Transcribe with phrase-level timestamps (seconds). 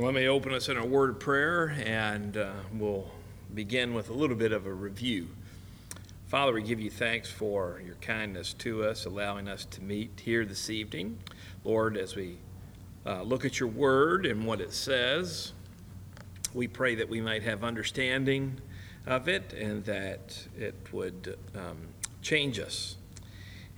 [0.00, 3.10] Let me open us in a word of prayer and uh, we'll
[3.52, 5.28] begin with a little bit of a review.
[6.26, 10.46] Father, we give you thanks for your kindness to us, allowing us to meet here
[10.46, 11.18] this evening.
[11.64, 12.38] Lord, as we
[13.04, 15.52] uh, look at your word and what it says,
[16.54, 18.58] we pray that we might have understanding
[19.06, 21.76] of it and that it would um,
[22.22, 22.96] change us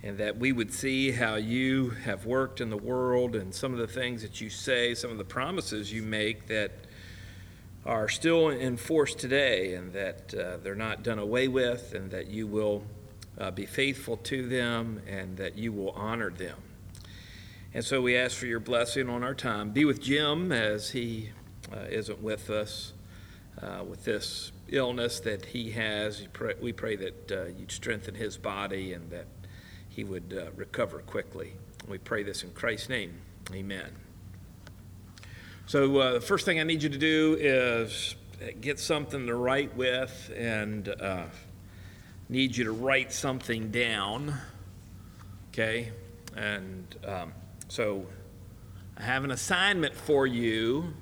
[0.03, 3.79] and that we would see how you have worked in the world and some of
[3.79, 6.71] the things that you say, some of the promises you make that
[7.85, 12.27] are still in force today, and that uh, they're not done away with, and that
[12.27, 12.83] you will
[13.37, 16.57] uh, be faithful to them, and that you will honor them.
[17.73, 19.71] And so we ask for your blessing on our time.
[19.71, 21.31] Be with Jim as he
[21.73, 22.93] uh, isn't with us
[23.61, 26.25] uh, with this illness that he has.
[26.61, 29.27] We pray that uh, you'd strengthen his body and that
[29.95, 31.53] he would uh, recover quickly.
[31.87, 33.13] We pray this in Christ's name.
[33.53, 33.91] Amen.
[35.67, 38.15] So, uh, the first thing I need you to do is
[38.59, 41.25] get something to write with and uh,
[42.27, 44.33] need you to write something down.
[45.49, 45.91] Okay?
[46.35, 47.33] And um,
[47.67, 48.05] so,
[48.97, 50.93] I have an assignment for you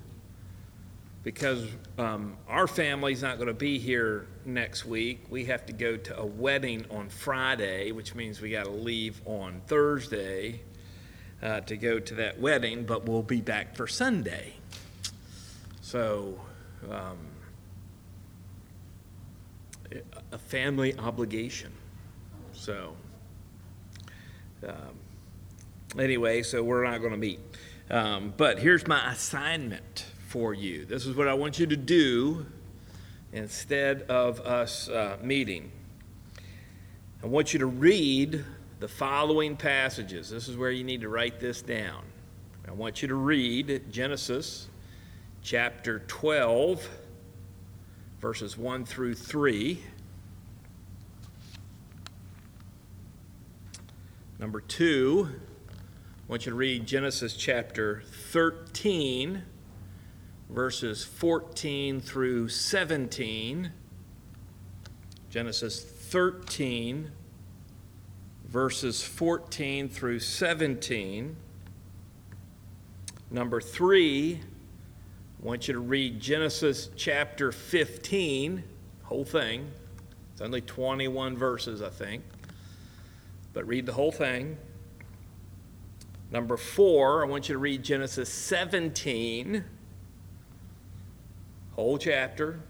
[1.22, 1.66] because
[1.98, 5.26] um, our family's not going to be here next week.
[5.30, 9.20] We have to go to a wedding on Friday, which means we got to leave
[9.24, 10.60] on Thursday
[11.42, 14.54] uh, to go to that wedding, but we'll be back for Sunday.
[15.80, 16.40] So,
[16.90, 17.18] um,
[20.30, 21.72] a family obligation.
[22.52, 22.96] So,
[24.66, 27.40] um, anyway, so we're not going to meet.
[27.90, 30.84] Um, but here's my assignment for you.
[30.86, 32.46] This is what I want you to do
[33.32, 35.72] instead of us uh, meeting.
[37.22, 38.44] I want you to read
[38.80, 40.28] the following passages.
[40.28, 42.02] This is where you need to write this down.
[42.66, 44.68] I want you to read Genesis
[45.42, 46.88] chapter 12,
[48.20, 49.82] verses 1 through 3.
[54.38, 55.28] Number two,
[55.70, 55.74] I
[56.26, 58.02] want you to read Genesis chapter
[58.32, 59.44] 13,
[60.52, 63.72] verses 14 through 17.
[65.30, 67.10] Genesis 13,
[68.44, 71.34] verses 14 through 17.
[73.30, 74.40] Number three,
[75.42, 78.62] I want you to read Genesis chapter 15,
[79.04, 79.70] whole thing.
[80.32, 82.22] It's only 21 verses, I think.
[83.54, 84.58] But read the whole thing.
[86.30, 89.64] Number four, I want you to read Genesis 17
[91.82, 92.60] whole chapter,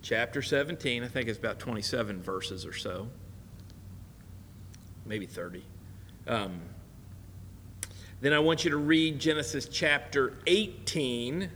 [0.00, 1.02] chapter 17.
[1.02, 3.08] I think it's about 27 verses or so,
[5.04, 5.64] maybe 30.
[6.28, 6.60] Um,
[8.20, 11.50] then I want you to read Genesis chapter 18,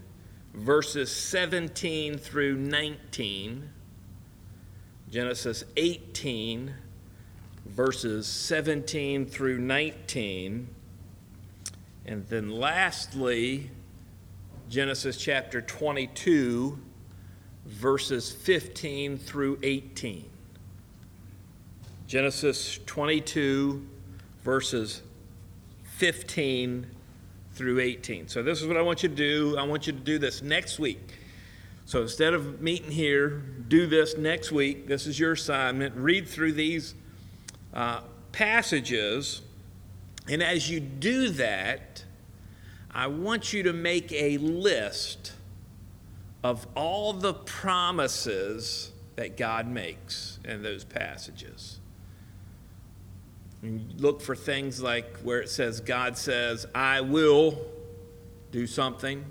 [0.54, 3.70] verses 17 through 19.
[5.08, 6.74] Genesis 18,
[7.64, 10.68] verses 17 through 19.
[12.06, 13.70] And then lastly,
[14.68, 16.78] Genesis chapter 22,
[17.68, 20.24] verses 15 through 18.
[22.06, 23.86] Genesis 22,
[24.42, 25.02] verses
[25.96, 26.86] 15
[27.52, 28.28] through 18.
[28.28, 29.58] So, this is what I want you to do.
[29.58, 31.00] I want you to do this next week.
[31.84, 34.86] So, instead of meeting here, do this next week.
[34.86, 35.94] This is your assignment.
[35.96, 36.94] Read through these
[37.74, 38.00] uh,
[38.32, 39.42] passages.
[40.28, 42.04] And as you do that,
[42.90, 45.32] I want you to make a list
[46.42, 51.80] of all the promises that God makes in those passages.
[53.62, 57.58] And look for things like where it says, God says, I will
[58.52, 59.24] do something.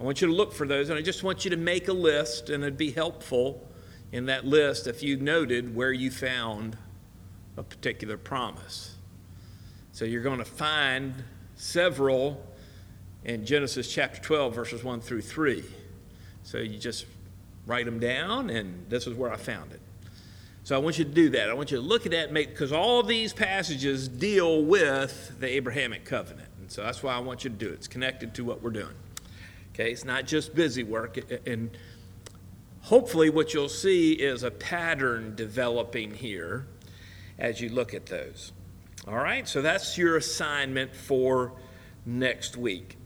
[0.00, 1.92] I want you to look for those, and I just want you to make a
[1.92, 3.64] list, and it'd be helpful
[4.10, 6.76] in that list if you noted where you found
[7.56, 8.96] a particular promise.
[9.92, 11.14] So you're going to find
[11.54, 12.44] several
[13.24, 15.62] in Genesis chapter 12, verses 1 through 3.
[16.44, 17.06] So you just
[17.66, 19.80] write them down, and this is where I found it.
[20.62, 21.50] So I want you to do that.
[21.50, 26.04] I want you to look at that, because all these passages deal with the Abrahamic
[26.04, 26.48] covenant.
[26.60, 27.74] And so that's why I want you to do it.
[27.74, 28.94] It's connected to what we're doing.
[29.74, 31.18] Okay, it's not just busy work.
[31.46, 31.70] And
[32.82, 36.66] hopefully, what you'll see is a pattern developing here
[37.38, 38.52] as you look at those.
[39.08, 41.52] All right, so that's your assignment for
[42.06, 42.96] next week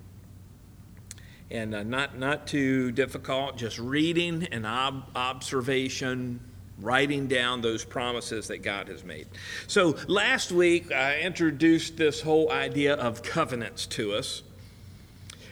[1.50, 3.56] and uh, not not too difficult.
[3.56, 6.40] Just reading and ob- observation,
[6.80, 9.26] writing down those promises that God has made.
[9.66, 14.42] So last week I introduced this whole idea of covenants to us.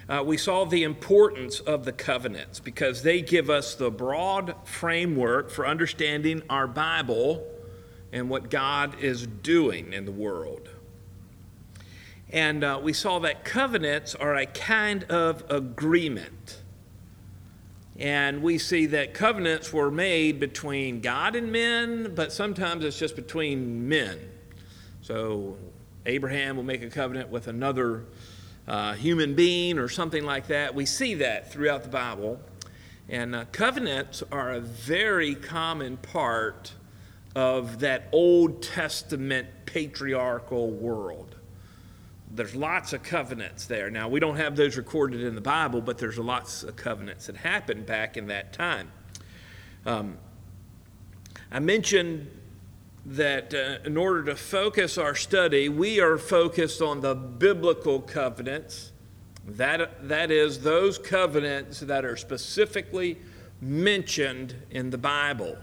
[0.09, 5.51] uh, we saw the importance of the covenants because they give us the broad framework
[5.51, 7.45] for understanding our Bible
[8.13, 10.69] and what God is doing in the world.
[12.31, 16.61] And uh, we saw that covenants are a kind of agreement.
[17.99, 23.17] And we see that covenants were made between God and men, but sometimes it's just
[23.17, 24.19] between men.
[25.03, 25.57] So
[26.05, 28.05] Abraham will make a covenant with another
[28.67, 30.75] uh, human being or something like that.
[30.75, 32.41] We see that throughout the Bible.
[33.09, 36.73] And uh, covenants are a very common part
[37.37, 41.36] of that Old Testament patriarchal world.
[42.37, 43.91] There's lots of covenants there.
[43.91, 47.37] Now, we don't have those recorded in the Bible, but there's lots of covenants that
[47.37, 48.93] happened back in that time.
[49.87, 50.19] Um,
[51.51, 52.31] I mentioned
[53.07, 58.93] that uh, in order to focus our study, we are focused on the biblical covenants.
[59.47, 63.17] That, that is, those covenants that are specifically
[63.63, 65.57] mentioned in the Bible.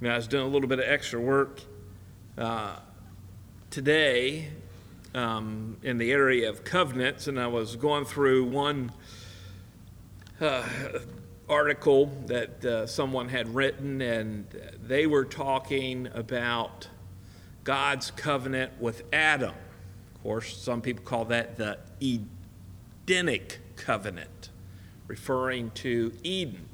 [0.00, 1.60] Know, I was doing a little bit of extra work
[2.36, 2.76] uh,
[3.70, 4.48] today
[5.14, 8.92] um, in the area of covenants, and I was going through one
[10.40, 10.62] uh,
[11.48, 14.46] article that uh, someone had written, and
[14.82, 16.88] they were talking about
[17.64, 19.54] God's covenant with Adam.
[20.14, 24.50] Of course, some people call that the Edenic covenant,
[25.06, 26.68] referring to Eden.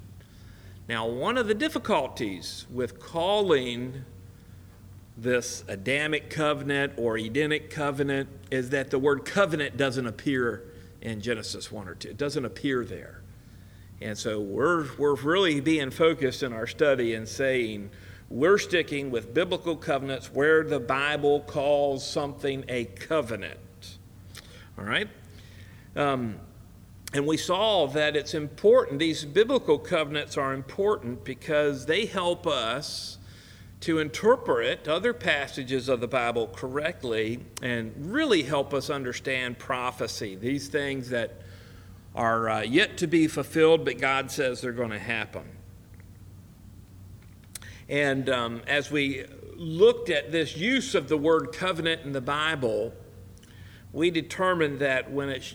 [0.89, 4.05] Now, one of the difficulties with calling
[5.17, 10.65] this Adamic covenant or Edenic covenant is that the word covenant doesn't appear
[11.01, 12.09] in Genesis 1 or 2.
[12.11, 13.23] It doesn't appear there.
[14.01, 17.91] And so we're, we're really being focused in our study and saying
[18.29, 23.99] we're sticking with biblical covenants where the Bible calls something a covenant.
[24.77, 25.09] All right?
[25.95, 26.41] Um,
[27.13, 33.19] and we saw that it's important, these biblical covenants are important because they help us
[33.85, 40.69] to interpret other passages of the Bible correctly and really help us understand prophecy, these
[40.69, 41.43] things that
[42.15, 45.45] are uh, yet to be fulfilled, but God says they're going to happen.
[47.87, 52.95] And um, as we looked at this use of the word covenant in the Bible,
[53.93, 55.55] we determined that when it's,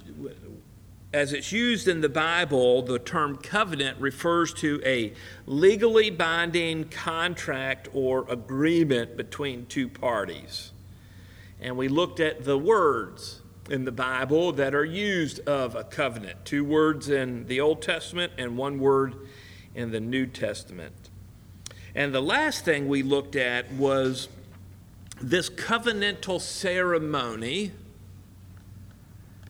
[1.11, 5.13] as it's used in the Bible, the term covenant refers to a
[5.47, 10.71] legally binding contract or agreement between two parties.
[11.59, 16.45] And we looked at the words in the Bible that are used of a covenant
[16.45, 19.15] two words in the Old Testament and one word
[19.73, 21.09] in the New Testament.
[21.95, 24.29] And the last thing we looked at was
[25.21, 27.71] this covenantal ceremony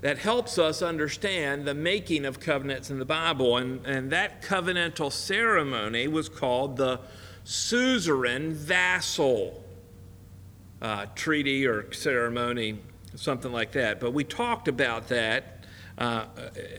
[0.01, 3.57] that helps us understand the making of covenants in the Bible.
[3.57, 7.00] And, and that covenantal ceremony was called the
[7.44, 9.63] suzerain vassal
[10.81, 12.80] uh, treaty or ceremony
[13.16, 14.00] something like that.
[14.00, 15.66] But we talked about that
[15.98, 16.25] uh,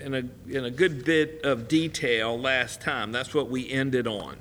[0.02, 3.12] in, a, in a good bit of detail last time.
[3.12, 4.36] That's what we ended on.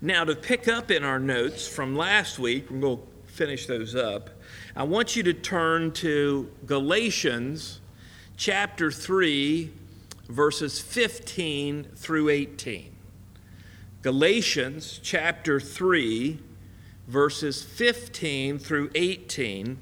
[0.00, 4.30] Now, to pick up in our notes from last week, we'll finish those up,
[4.74, 7.80] I want you to turn to Galatians
[8.38, 9.70] chapter 3,
[10.30, 12.90] verses 15 through 18.
[14.00, 16.38] Galatians chapter 3,
[17.06, 19.76] verses 15 through 18.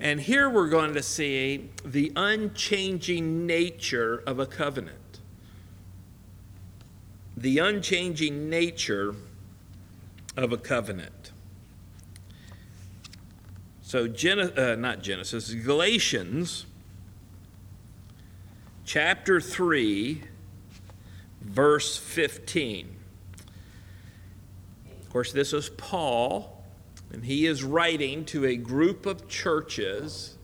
[0.00, 5.20] And here we're going to see the unchanging nature of a covenant.
[7.36, 9.14] The unchanging nature
[10.36, 11.13] of a covenant.
[13.94, 16.66] So, Gen- uh, not Genesis, Galatians
[18.84, 20.20] chapter 3,
[21.40, 22.96] verse 15.
[25.00, 26.64] Of course, this is Paul
[27.12, 30.38] and he is writing to a group of churches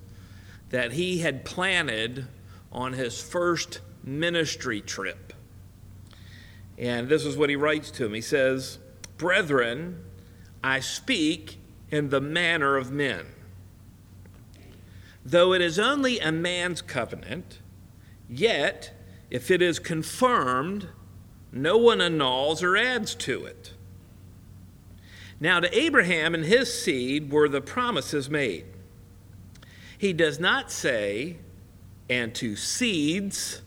[0.68, 2.28] that he had planted
[2.70, 5.32] on his first ministry trip.
[6.78, 8.14] And this is what he writes to them.
[8.14, 8.78] He says,
[9.18, 10.04] Brethren,
[10.62, 11.58] I speak
[11.90, 13.26] in the manner of men.
[15.24, 17.60] Though it is only a man's covenant,
[18.28, 18.92] yet
[19.30, 20.88] if it is confirmed,
[21.52, 23.74] no one annuls or adds to it.
[25.38, 28.66] Now, to Abraham and his seed were the promises made.
[29.96, 31.38] He does not say,
[32.08, 33.62] and to seeds,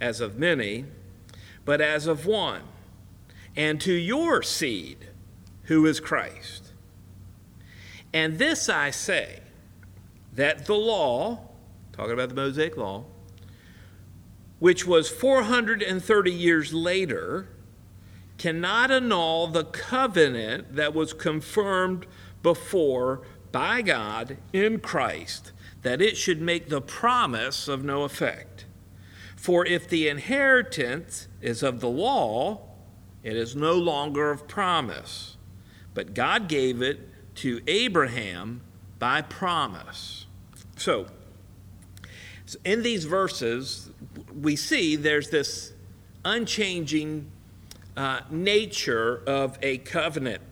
[0.00, 0.84] as of many,
[1.64, 2.62] but as of one,
[3.56, 5.08] and to your seed,
[5.64, 6.72] who is Christ.
[8.12, 9.40] And this I say,
[10.36, 11.40] that the law,
[11.92, 13.04] talking about the Mosaic Law,
[14.58, 17.48] which was 430 years later,
[18.38, 22.06] cannot annul the covenant that was confirmed
[22.42, 25.52] before by God in Christ,
[25.82, 28.66] that it should make the promise of no effect.
[29.36, 32.62] For if the inheritance is of the law,
[33.22, 35.36] it is no longer of promise,
[35.94, 38.60] but God gave it to Abraham
[38.98, 40.25] by promise.
[40.76, 41.06] So,
[42.64, 43.90] in these verses,
[44.40, 45.72] we see there's this
[46.24, 47.30] unchanging
[47.96, 50.42] uh, nature of a covenant.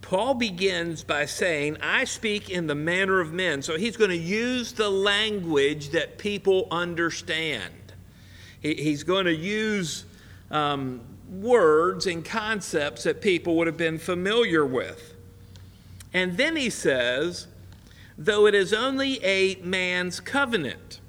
[0.00, 3.60] Paul begins by saying, I speak in the manner of men.
[3.60, 7.72] So he's going to use the language that people understand.
[8.60, 10.04] He, he's going to use
[10.50, 15.14] um, words and concepts that people would have been familiar with.
[16.12, 17.48] And then he says,
[18.18, 21.00] though it is only a man's covenant.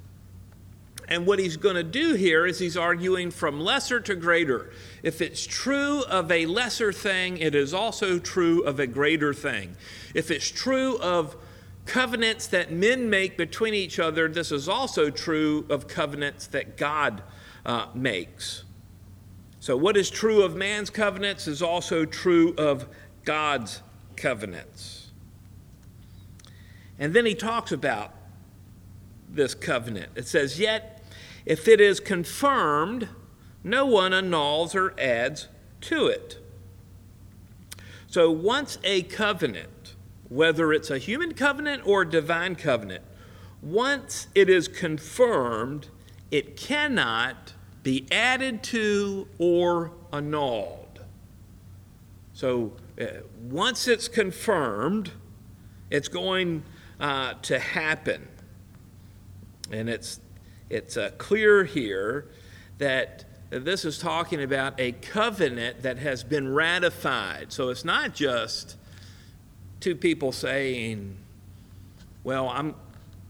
[1.10, 4.72] And what he's going to do here is he's arguing from lesser to greater.
[5.04, 9.78] If it's true of a lesser thing, it is also true of a greater thing.
[10.14, 11.38] If it's true of
[11.86, 17.24] covenants that men make between each other, this is also true of covenants that God
[17.66, 18.66] uh, makes.
[19.62, 22.88] So, what is true of man's covenants is also true of
[23.24, 23.82] God's
[24.16, 25.07] covenants.
[27.00, 28.14] And then he talks about
[29.30, 30.12] this covenant.
[30.16, 31.04] It says, Yet
[31.46, 33.08] if it is confirmed,
[33.64, 35.48] no one annuls or adds
[35.82, 36.38] to it.
[38.08, 39.96] So once a covenant,
[40.28, 43.04] whether it's a human covenant or a divine covenant,
[43.62, 45.88] once it is confirmed,
[46.32, 51.00] it cannot be added to or annulled.
[52.34, 53.06] So uh,
[53.42, 55.12] once it's confirmed,
[55.90, 56.64] it's going
[57.00, 58.28] uh, to happen.
[59.72, 60.20] And it's
[60.70, 62.28] it's uh, clear here
[62.78, 67.54] that this is talking about a covenant that has been ratified.
[67.54, 68.76] So it's not just
[69.80, 71.18] two people saying,
[72.24, 72.76] "Well, I'm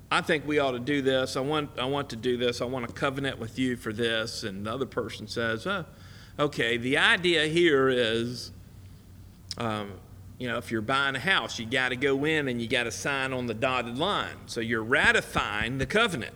[0.10, 1.36] I think we ought to do this.
[1.36, 2.62] I want I want to do this.
[2.62, 5.86] I want a covenant with you for this." And the other person says, oh,
[6.40, 8.52] "Okay, the idea here is
[9.58, 9.94] um,
[10.38, 12.84] you know, if you're buying a house, you got to go in and you got
[12.84, 14.36] to sign on the dotted line.
[14.46, 16.36] So you're ratifying the covenant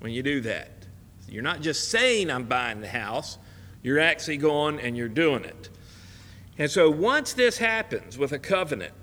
[0.00, 0.86] when you do that.
[1.28, 3.38] You're not just saying, I'm buying the house,
[3.82, 5.68] you're actually going and you're doing it.
[6.56, 8.94] And so once this happens with a covenant,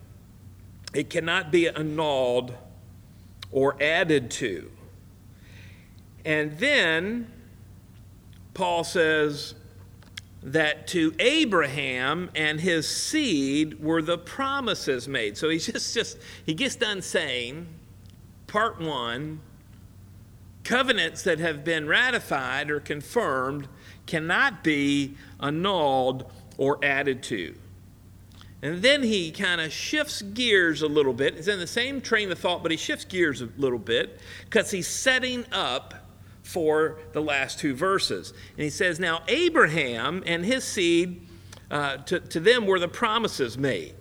[0.94, 2.56] it cannot be annulled
[3.52, 4.72] or added to.
[6.26, 7.32] And then
[8.54, 9.54] Paul says
[10.46, 15.38] that to Abraham and his seed were the promises made.
[15.38, 17.68] So he's just, just he gets done saying,
[18.48, 19.42] part one,
[20.64, 23.68] covenants that have been ratified or confirmed
[24.06, 27.56] cannot be annulled or added to.
[28.62, 31.36] And then he kind of shifts gears a little bit.
[31.36, 34.72] It's in the same train of thought, but he shifts gears a little bit because
[34.72, 36.05] he's setting up
[36.46, 38.32] for the last two verses.
[38.56, 41.26] And he says, Now, Abraham and his seed,
[41.72, 43.96] uh, to, to them were the promises made.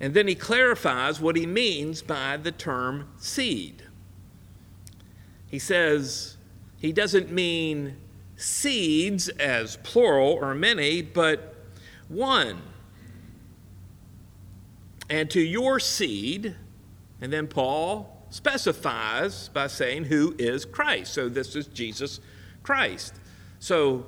[0.00, 3.84] And then he clarifies what he means by the term seed.
[5.46, 6.36] He says
[6.78, 7.96] he doesn't mean
[8.34, 11.54] seeds as plural or many, but
[12.08, 12.60] one.
[15.08, 16.56] And to your seed,
[17.20, 21.12] and then Paul specifies by saying who is Christ.
[21.12, 22.18] So this is Jesus
[22.62, 23.14] Christ.
[23.58, 24.06] So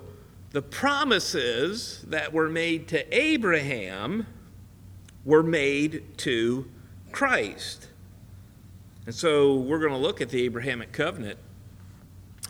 [0.50, 4.26] the promises that were made to Abraham
[5.24, 6.66] were made to
[7.12, 7.88] Christ.
[9.04, 11.38] And so we're going to look at the Abrahamic covenant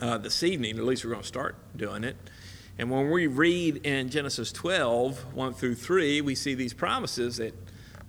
[0.00, 2.16] uh, this evening, at least we're going to start doing it.
[2.78, 7.54] And when we read in Genesis 12, 1 through 3, we see these promises that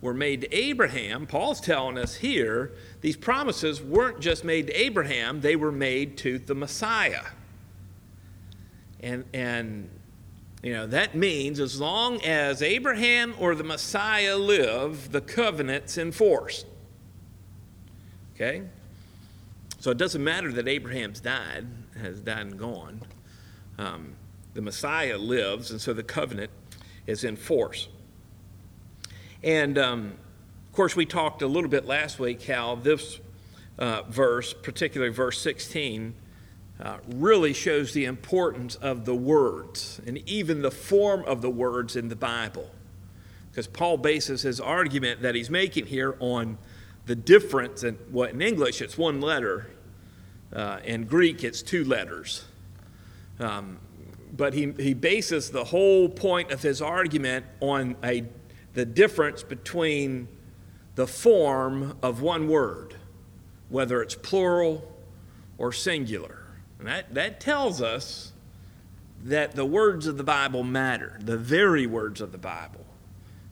[0.05, 1.25] were made to Abraham.
[1.25, 2.71] Paul's telling us here
[3.01, 7.25] these promises weren't just made to Abraham, they were made to the Messiah.
[9.01, 9.89] And, and
[10.63, 16.65] you know, that means as long as Abraham or the Messiah live, the covenant's enforced.
[18.35, 18.63] Okay?
[19.79, 21.65] So it doesn't matter that Abraham's died,
[21.99, 23.01] has died and gone.
[23.77, 24.15] Um,
[24.53, 26.51] the Messiah lives, and so the covenant
[27.07, 27.89] is in force.
[29.45, 30.13] And um,
[30.67, 33.19] of course, we talked a little bit last week how this
[33.77, 36.15] uh, verse, particularly verse 16,
[36.81, 41.95] uh, really shows the importance of the words and even the form of the words
[41.95, 42.71] in the Bible.
[43.51, 46.57] Because Paul bases his argument that he's making here on
[47.05, 49.67] the difference in what in English it's one letter,
[50.53, 52.45] Uh, in Greek, it's two letters.
[53.39, 53.77] Um,
[54.31, 58.23] but he, he bases the whole point of his argument on a,
[58.75, 60.27] the difference between
[60.95, 62.95] the form of one word,
[63.69, 64.93] whether it's plural
[65.57, 66.43] or singular.
[66.77, 68.33] And that, that tells us
[69.23, 72.85] that the words of the Bible matter, the very words of the Bible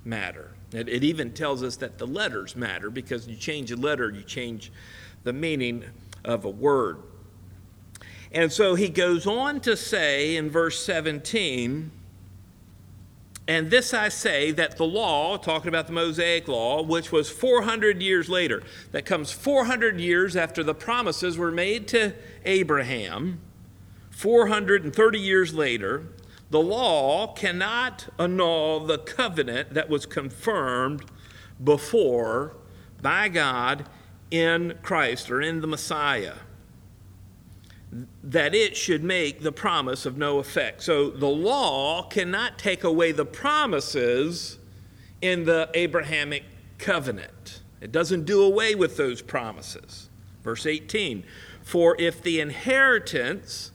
[0.05, 0.51] matter.
[0.73, 4.23] It, it even tells us that the letters matter because you change a letter, you
[4.23, 4.71] change
[5.23, 5.85] the meaning
[6.25, 6.97] of a word.
[8.31, 11.91] And so he goes on to say in verse 17,
[13.47, 18.01] and this I say that the law, talking about the Mosaic law, which was 400
[18.01, 22.13] years later, that comes 400 years after the promises were made to
[22.45, 23.41] Abraham,
[24.11, 26.05] 430 years later,
[26.51, 31.03] the law cannot annul the covenant that was confirmed
[31.61, 32.55] before
[33.01, 33.85] by God
[34.31, 36.35] in Christ or in the Messiah
[38.23, 40.81] that it should make the promise of no effect.
[40.81, 44.57] So the law cannot take away the promises
[45.21, 46.43] in the Abrahamic
[46.77, 47.61] covenant.
[47.81, 50.09] It doesn't do away with those promises.
[50.43, 51.23] Verse 18
[51.61, 53.71] For if the inheritance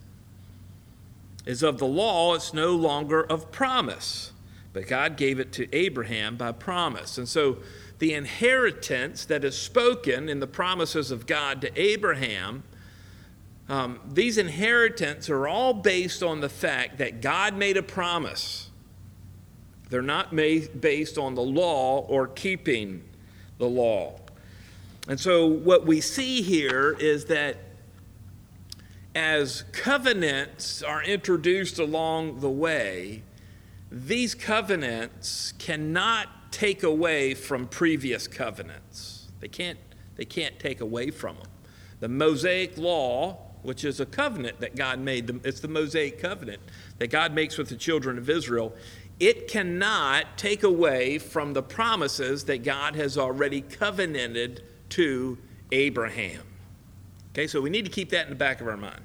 [1.46, 4.32] is of the law, it's no longer of promise.
[4.72, 7.18] But God gave it to Abraham by promise.
[7.18, 7.58] And so
[7.98, 12.62] the inheritance that is spoken in the promises of God to Abraham
[13.68, 18.70] um, these inheritance are all based on the fact that God made a promise.
[19.90, 23.04] They're not based on the law or keeping
[23.58, 24.20] the law.
[25.06, 27.56] And so, what we see here is that
[29.14, 33.22] as covenants are introduced along the way,
[33.90, 39.28] these covenants cannot take away from previous covenants.
[39.40, 39.78] They can't,
[40.16, 41.48] they can't take away from them.
[42.00, 45.28] The Mosaic law which is a covenant that God made.
[45.44, 46.60] It's the Mosaic covenant
[46.98, 48.74] that God makes with the children of Israel.
[49.20, 55.38] It cannot take away from the promises that God has already covenanted to
[55.72, 56.42] Abraham.
[57.32, 59.00] Okay, so we need to keep that in the back of our mind.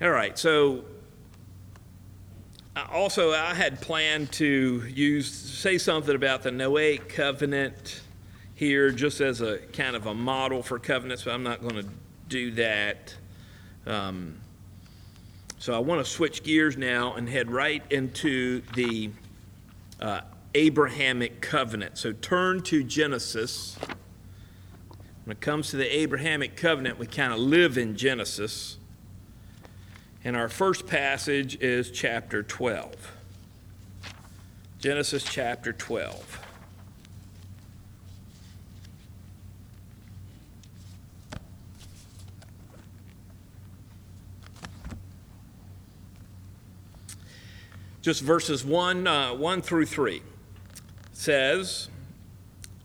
[0.00, 0.84] All right, so
[2.90, 8.00] also I had planned to use say something about the Noahic covenant
[8.54, 11.86] here just as a kind of a model for covenants, but I'm not going to
[12.32, 13.14] do that.
[13.86, 14.40] Um,
[15.58, 19.10] so I want to switch gears now and head right into the
[20.00, 20.22] uh,
[20.54, 21.98] Abrahamic covenant.
[21.98, 23.76] So turn to Genesis.
[25.24, 28.78] When it comes to the Abrahamic covenant, we kind of live in Genesis.
[30.24, 33.12] And our first passage is chapter 12.
[34.78, 36.41] Genesis chapter 12.
[48.02, 50.22] Just verses 1, uh, 1 through 3
[51.12, 51.88] says,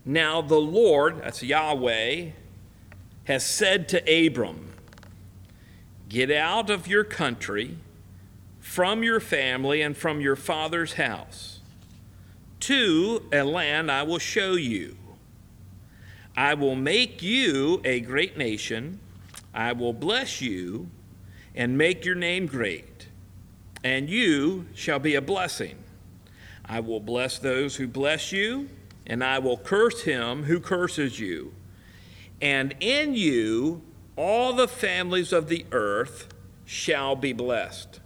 [0.05, 2.29] Now the Lord, that's Yahweh,
[3.23, 4.73] has said to Abram,
[6.07, 7.77] Get out of your country,
[8.59, 11.59] from your family, and from your father's house,
[12.61, 14.97] to a land I will show you.
[16.35, 18.99] I will make you a great nation.
[19.51, 20.89] I will bless you
[21.55, 22.96] and make your name great
[23.83, 25.77] and you shall be a blessing.
[26.65, 28.69] I will bless those who bless you,
[29.05, 31.53] and I will curse him who curses you.
[32.41, 33.81] And in you
[34.15, 36.27] all the families of the earth
[36.65, 38.01] shall be blessed.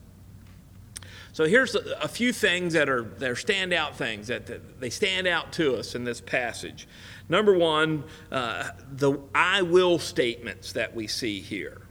[1.34, 5.28] So here's a, few things that are, that are standout things that, that, they stand
[5.28, 6.88] out to us in this passage.
[7.30, 11.82] Number one, uh, the I will statements that we see here.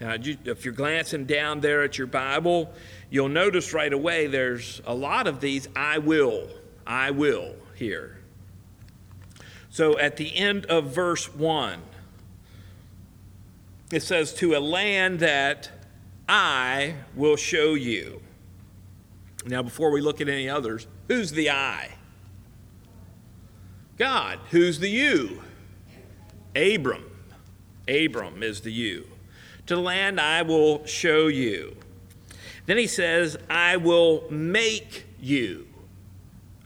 [0.00, 2.72] Uh, now, if you're glancing down there at your Bible,
[3.10, 6.48] you'll notice right away there's a lot of these I will,
[6.86, 8.18] I will here.
[9.70, 11.80] So at the end of verse 1,
[13.92, 15.70] it says, To a land that
[16.28, 18.22] I will show you.
[19.46, 21.90] Now, before we look at any others, who's the I?
[23.96, 24.38] God.
[24.50, 25.42] Who's the you?
[26.54, 27.04] Abram.
[27.88, 29.06] Abram is the you.
[29.68, 31.76] To the land I will show you.
[32.64, 35.68] Then he says, I will make you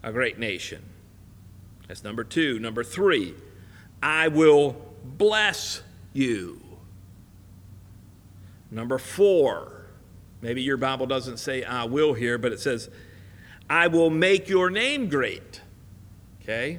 [0.04, 0.84] a great nation.
[1.88, 2.60] That's number two.
[2.60, 3.34] Number three,
[4.00, 6.60] I will bless you.
[8.70, 9.86] Number four,
[10.40, 12.88] maybe your Bible doesn't say I will here, but it says,
[13.68, 15.60] I will make your name great.
[16.42, 16.78] Okay?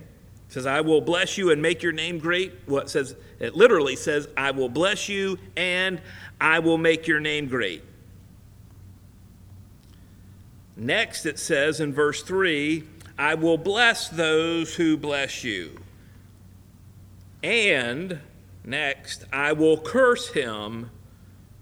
[0.54, 2.54] says, I will bless you and make your name great.
[2.68, 6.00] Well, says it literally says, I will bless you and
[6.40, 7.84] I will make your name great.
[10.78, 12.86] Next, it says in verse 3,
[13.18, 15.82] I will bless those who bless you.
[17.44, 18.20] And
[18.64, 20.90] next, I will curse him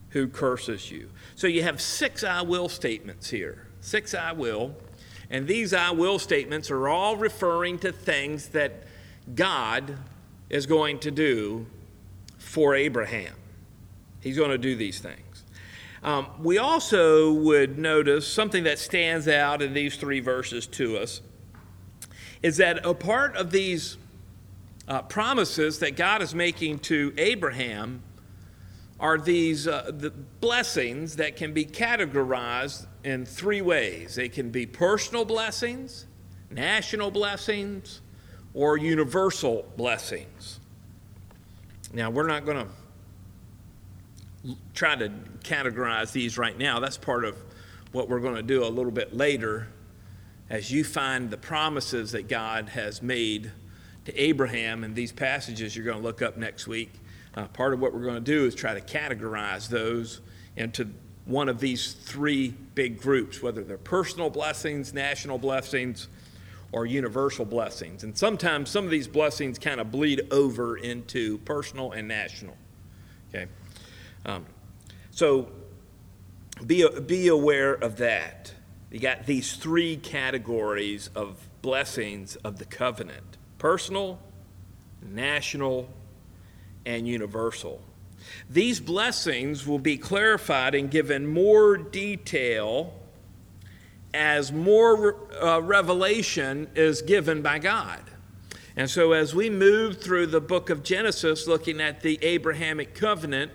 [0.10, 1.10] who curses you.
[1.34, 3.66] So you have six I will statements here.
[3.80, 4.76] Six I will.
[5.32, 8.84] And these I will statements are all referring to things that
[9.34, 9.98] God
[10.52, 11.66] is going to do
[12.38, 13.34] for Abraham.
[14.20, 15.46] He's going to do these things.
[16.04, 21.22] Um, we also would notice something that stands out in these three verses to us
[22.44, 23.98] is that a part of these
[24.88, 28.04] uh, promises that God is making to Abraham
[29.00, 34.16] are these uh, the blessings that can be categorized in three ways.
[34.16, 36.08] They can be personal blessings,
[36.50, 38.02] national blessings,
[38.54, 40.60] or universal blessings.
[41.94, 42.66] Now, we're not going
[44.46, 45.10] to try to
[45.44, 46.80] categorize these right now.
[46.80, 47.36] That's part of
[47.92, 49.68] what we're going to do a little bit later
[50.50, 53.52] as you find the promises that God has made
[54.06, 56.92] to Abraham in these passages you're going to look up next week.
[57.36, 60.22] Uh, part of what we're going to do is try to categorize those
[60.58, 60.90] into
[61.26, 66.08] one of these three big groups, whether they're personal blessings, national blessings,
[66.72, 68.04] or universal blessings.
[68.04, 72.56] And sometimes some of these blessings kind of bleed over into personal and national.
[73.30, 73.48] Okay?
[74.26, 74.46] Um,
[75.12, 75.50] so
[76.66, 78.54] be, be aware of that.
[78.90, 84.20] You got these three categories of blessings of the covenant personal,
[85.02, 85.88] national,
[86.86, 87.80] and universal.
[88.50, 92.94] These blessings will be clarified and given more detail
[94.14, 98.02] as more uh, revelation is given by God.
[98.76, 103.52] And so, as we move through the book of Genesis, looking at the Abrahamic covenant,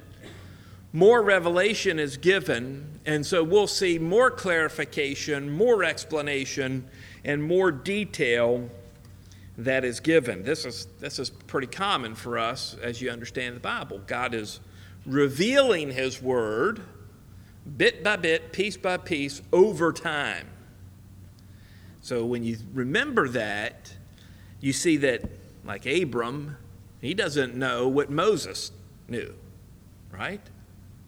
[0.92, 3.00] more revelation is given.
[3.06, 6.86] And so, we'll see more clarification, more explanation,
[7.24, 8.68] and more detail
[9.58, 10.42] that is given.
[10.42, 14.02] This is, this is pretty common for us as you understand the Bible.
[14.06, 14.60] God is
[15.06, 16.82] revealing His Word
[17.76, 20.46] bit by bit, piece by piece, over time.
[22.00, 23.92] So when you remember that,
[24.60, 25.22] you see that,
[25.64, 26.56] like Abram,
[27.00, 28.70] he doesn't know what Moses
[29.08, 29.34] knew,
[30.10, 30.40] right?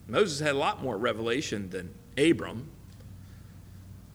[0.08, 2.68] Moses had a lot more revelation than Abram.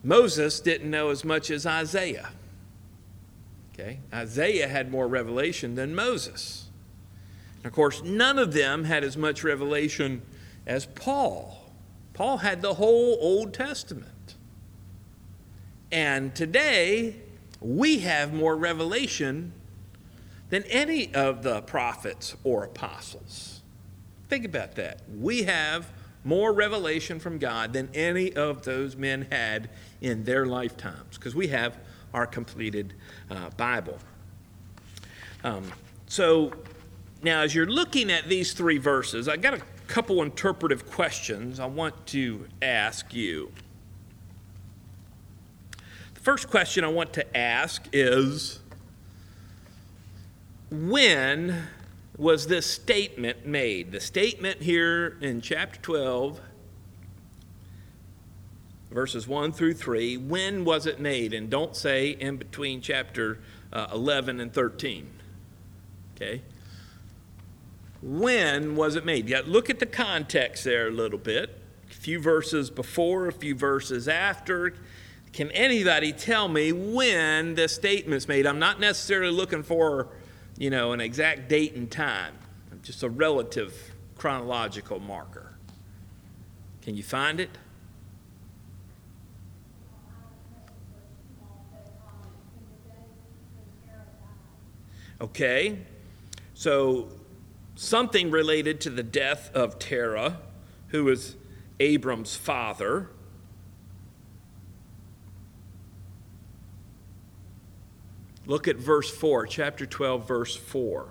[0.02, 2.30] Moses didn't know as much as Isaiah.
[3.72, 4.00] Okay?
[4.12, 6.68] Isaiah had more revelation than Moses.
[7.58, 10.22] And of course, none of them had as much revelation
[10.66, 11.63] as Paul.
[12.14, 14.36] Paul had the whole Old Testament.
[15.92, 17.16] And today,
[17.60, 19.52] we have more revelation
[20.50, 23.62] than any of the prophets or apostles.
[24.28, 25.02] Think about that.
[25.18, 25.88] We have
[26.24, 29.68] more revelation from God than any of those men had
[30.00, 31.76] in their lifetimes because we have
[32.14, 32.94] our completed
[33.30, 33.98] uh, Bible.
[35.42, 35.70] Um,
[36.06, 36.52] so
[37.22, 41.66] now, as you're looking at these three verses, I got a couple interpretive questions I
[41.66, 43.52] want to ask you.
[46.14, 48.60] The first question I want to ask is
[50.70, 51.68] when
[52.16, 53.92] was this statement made?
[53.92, 56.40] The statement here in chapter 12
[58.94, 60.16] verses 1 through 3.
[60.16, 61.34] When was it made?
[61.34, 63.40] And don't say in between chapter
[63.72, 65.10] uh, 11 and 13.
[66.14, 66.42] Okay?
[68.04, 69.28] When was it made?
[69.28, 71.58] To look at the context there a little bit.
[71.90, 74.74] A few verses before, a few verses after.
[75.32, 78.46] Can anybody tell me when the statement's made?
[78.46, 80.08] I'm not necessarily looking for,
[80.58, 82.34] you know, an exact date and time.
[82.70, 83.74] I'm just a relative
[84.18, 85.54] chronological marker.
[86.82, 87.48] Can you find it?
[95.22, 95.78] Okay?
[96.52, 97.08] So,
[97.74, 100.38] something related to the death of Terah,
[100.88, 101.36] who was
[101.80, 103.10] Abram's father.
[108.46, 111.08] Look at verse 4, chapter 12, verse 4.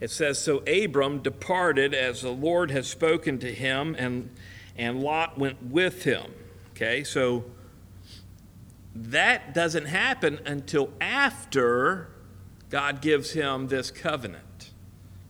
[0.00, 4.30] It says, So Abram departed as the Lord had spoken to him, and,
[4.76, 6.32] and Lot went with him.
[6.72, 7.44] Okay, so
[8.94, 12.08] that doesn't happen until after
[12.74, 14.72] God gives him this covenant,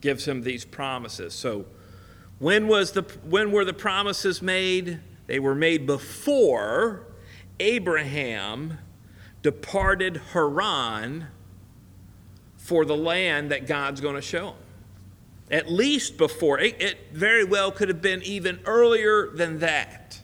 [0.00, 1.34] gives him these promises.
[1.34, 1.66] So,
[2.38, 5.00] when, was the, when were the promises made?
[5.26, 7.04] They were made before
[7.60, 8.78] Abraham
[9.42, 11.26] departed Haran
[12.56, 14.56] for the land that God's going to show him.
[15.50, 16.58] At least before.
[16.58, 20.18] It, it, very well could have been even earlier than that.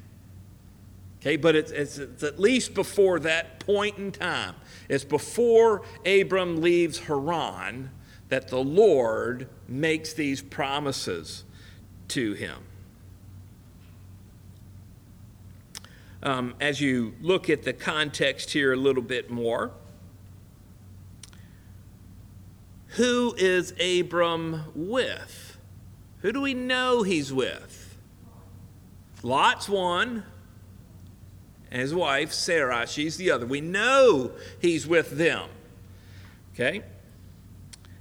[1.20, 4.54] Okay, but it's, it's, it's at least before that point in time.
[4.88, 7.90] It's before Abram leaves Haran
[8.30, 11.44] that the Lord makes these promises
[12.08, 12.56] to him.
[16.22, 19.72] Um, as you look at the context here a little bit more,
[22.88, 25.58] who is Abram with?
[26.20, 27.96] Who do we know he's with?
[29.22, 30.24] Lot's one,
[31.70, 33.46] and his wife, Sarah, she's the other.
[33.46, 35.48] We know he's with them.
[36.54, 36.82] Okay?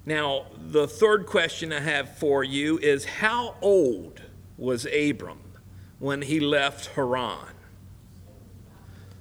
[0.05, 4.21] Now, the third question I have for you is how old
[4.57, 5.39] was Abram
[5.99, 7.53] when he left Haran?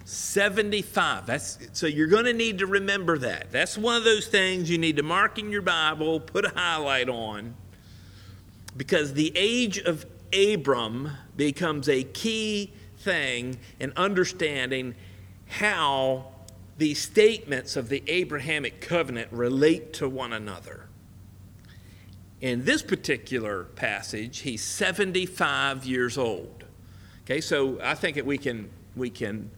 [0.04, 1.26] 75.
[1.26, 3.52] That's so you're going to need to remember that.
[3.52, 7.10] That's one of those things you need to mark in your Bible, put a highlight
[7.10, 7.54] on
[8.74, 12.72] because the age of Abram becomes a key
[13.08, 14.94] thing in understanding
[15.46, 16.26] how
[16.76, 20.88] these statements of the Abrahamic covenant relate to one another.
[22.42, 26.64] In this particular passage, he's 75 years old.
[27.24, 29.50] Okay, so I think that we can we can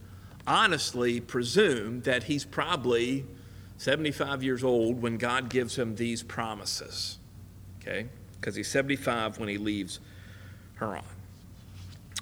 [0.47, 3.25] honestly presume that he's probably
[3.77, 7.19] 75 years old when God gives him these promises.
[7.81, 8.07] Okay?
[8.39, 9.99] Because he's 75 when he leaves
[10.79, 11.03] Haran.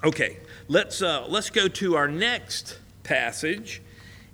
[0.03, 0.37] Okay,
[0.69, 3.81] let's, uh, let's go to our next passage,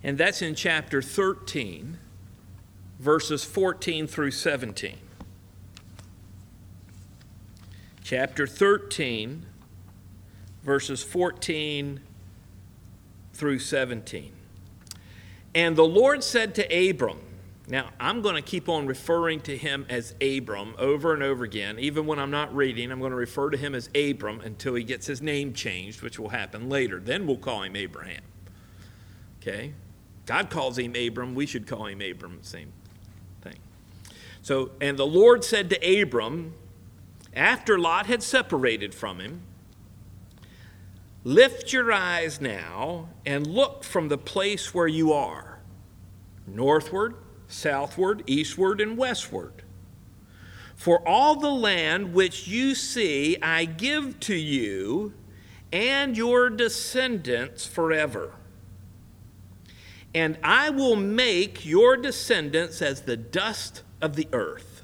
[0.04, 1.98] and that's in chapter 13,
[3.00, 4.98] verses 14 through 17.
[8.04, 9.46] Chapter 13,
[10.62, 12.02] verses 14
[13.34, 14.32] through 17.
[15.56, 17.22] And the Lord said to Abram,
[17.68, 21.80] now, I'm going to keep on referring to him as Abram over and over again.
[21.80, 24.84] Even when I'm not reading, I'm going to refer to him as Abram until he
[24.84, 27.00] gets his name changed, which will happen later.
[27.00, 28.22] Then we'll call him Abraham.
[29.42, 29.74] Okay?
[30.28, 31.34] God calls him Abram.
[31.34, 32.40] We should call him Abram.
[32.44, 32.72] Same
[33.42, 33.58] thing.
[34.44, 36.54] So, and the Lord said to Abram,
[37.34, 39.42] after Lot had separated from him,
[41.24, 45.58] Lift your eyes now and look from the place where you are,
[46.46, 47.16] northward,
[47.48, 49.64] southward, eastward, and westward.
[50.76, 55.14] For all the land which you see, I give to you
[55.72, 58.34] and your descendants forever.
[60.14, 64.84] And I will make your descendants as the dust of the earth,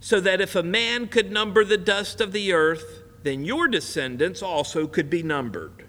[0.00, 4.42] so that if a man could number the dust of the earth, then your descendants
[4.42, 5.84] also could be numbered.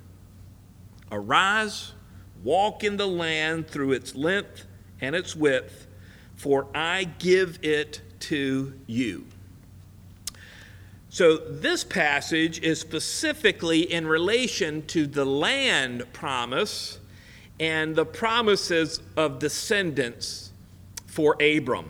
[1.12, 1.94] Arise,
[2.44, 4.66] walk in the land through its length
[5.02, 5.88] and its width,
[6.40, 9.26] for I give it to you.
[11.10, 16.98] So, this passage is specifically in relation to the land promise
[17.60, 20.52] and the promises of descendants
[21.08, 21.90] for Abram.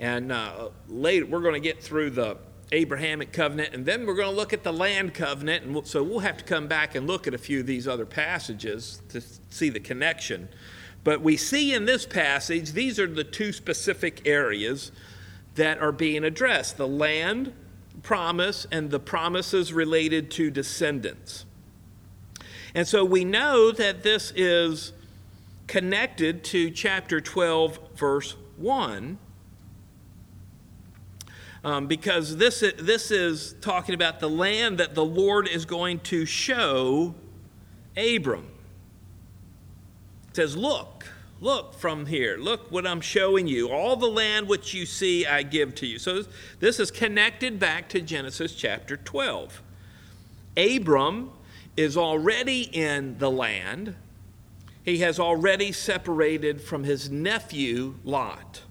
[0.00, 2.38] And uh, later, we're going to get through the
[2.72, 5.64] Abrahamic covenant, and then we're going to look at the land covenant.
[5.64, 8.06] And so we'll have to come back and look at a few of these other
[8.06, 10.48] passages to see the connection.
[11.04, 14.92] But we see in this passage, these are the two specific areas
[15.54, 17.52] that are being addressed the land
[18.02, 21.44] promise and the promises related to descendants.
[22.74, 24.92] And so we know that this is
[25.66, 29.18] connected to chapter 12, verse 1
[31.64, 36.26] um, because this, this is talking about the land that the Lord is going to
[36.26, 37.14] show
[37.96, 38.48] Abram.
[40.32, 41.06] Says, Look,
[41.40, 42.36] look from here.
[42.36, 43.68] Look what I'm showing you.
[43.68, 45.98] All the land which you see, I give to you.
[45.98, 46.24] So
[46.60, 49.62] this is connected back to Genesis chapter 12.
[50.56, 51.30] Abram
[51.76, 53.94] is already in the land,
[54.84, 58.62] he has already separated from his nephew Lot.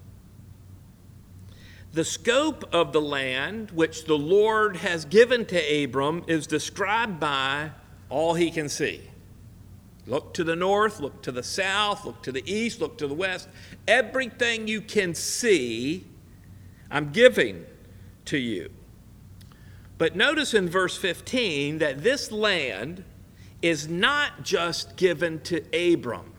[1.93, 7.71] The scope of the land which the Lord has given to Abram is described by
[8.09, 9.10] all he can see.
[10.07, 13.13] Look to the north, look to the south, look to the east, look to the
[13.13, 13.47] west.
[13.87, 16.05] Everything you can see,
[16.89, 17.65] I'm giving
[18.25, 18.71] to you.
[19.97, 23.03] But notice in verse 15 that this land
[23.61, 26.33] is not just given to Abram,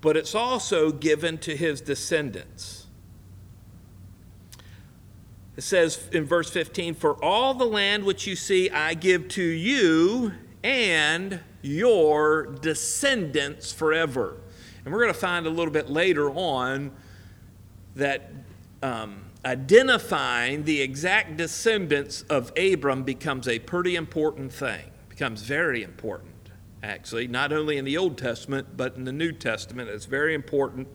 [0.00, 2.86] but it's also given to his descendants.
[5.56, 9.42] It says in verse 15, For all the land which you see I give to
[9.42, 14.36] you and your descendants forever.
[14.84, 16.92] And we're going to find a little bit later on
[17.94, 18.30] that
[18.82, 26.50] um, identifying the exact descendants of Abram becomes a pretty important thing, becomes very important,
[26.82, 29.88] actually, not only in the Old Testament, but in the New Testament.
[29.88, 30.88] It's very important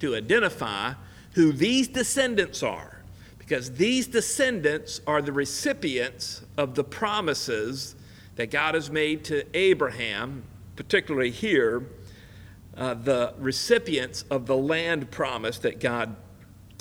[0.00, 0.94] to identify
[1.32, 3.02] who these descendants are,
[3.38, 7.96] because these descendants are the recipients of the promises
[8.36, 10.44] that God has made to Abraham,
[10.76, 11.88] particularly here,
[12.76, 16.16] uh, the recipients of the land promise that God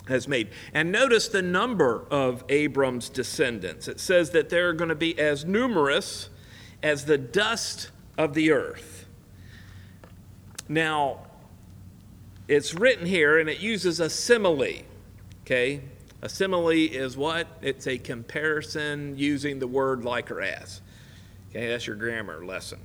[0.08, 0.50] has made.
[0.74, 3.88] And notice the number of Abram's descendants.
[3.88, 6.30] It says that they're going to be as numerous
[6.82, 9.06] as the dust of the earth.
[10.68, 11.28] Now,
[12.48, 14.84] it's written here and it uses a simile.
[15.44, 15.82] Okay?
[16.22, 17.48] A simile is what?
[17.62, 20.82] It's a comparison using the word like or as.
[21.56, 22.80] Okay, that's your grammar lesson.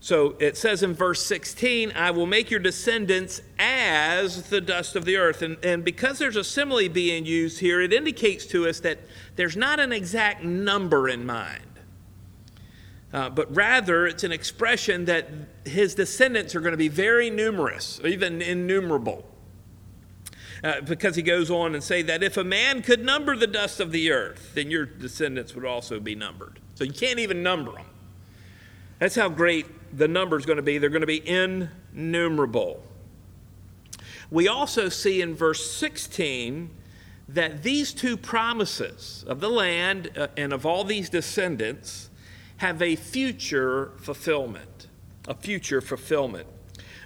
[0.00, 5.06] So it says in verse 16, I will make your descendants as the dust of
[5.06, 5.40] the earth.
[5.40, 8.98] And, and because there's a simile being used here, it indicates to us that
[9.36, 11.62] there's not an exact number in mind.
[13.14, 15.28] Uh, but rather, it's an expression that
[15.64, 19.26] his descendants are going to be very numerous, even innumerable.
[20.62, 23.80] Uh, because he goes on and say that if a man could number the dust
[23.80, 26.60] of the earth, then your descendants would also be numbered.
[26.80, 27.84] So you can't even number them.
[29.00, 30.78] That's how great the number is going to be.
[30.78, 32.82] They're going to be innumerable.
[34.30, 36.70] We also see in verse 16
[37.28, 42.08] that these two promises of the land uh, and of all these descendants
[42.56, 44.86] have a future fulfillment.
[45.28, 46.48] A future fulfillment.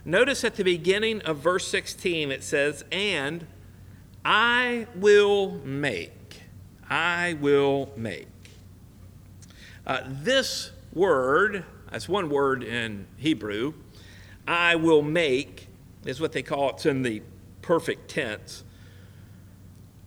[0.05, 3.49] Notice at the beginning of verse 16 it says, And
[4.25, 6.43] I will make.
[6.89, 8.29] I will make.
[9.87, 13.75] Uh, this word, that's one word in Hebrew,
[14.49, 15.68] I will make,
[16.05, 16.73] is what they call it.
[16.75, 17.23] It's in the
[17.62, 18.64] perfect tense.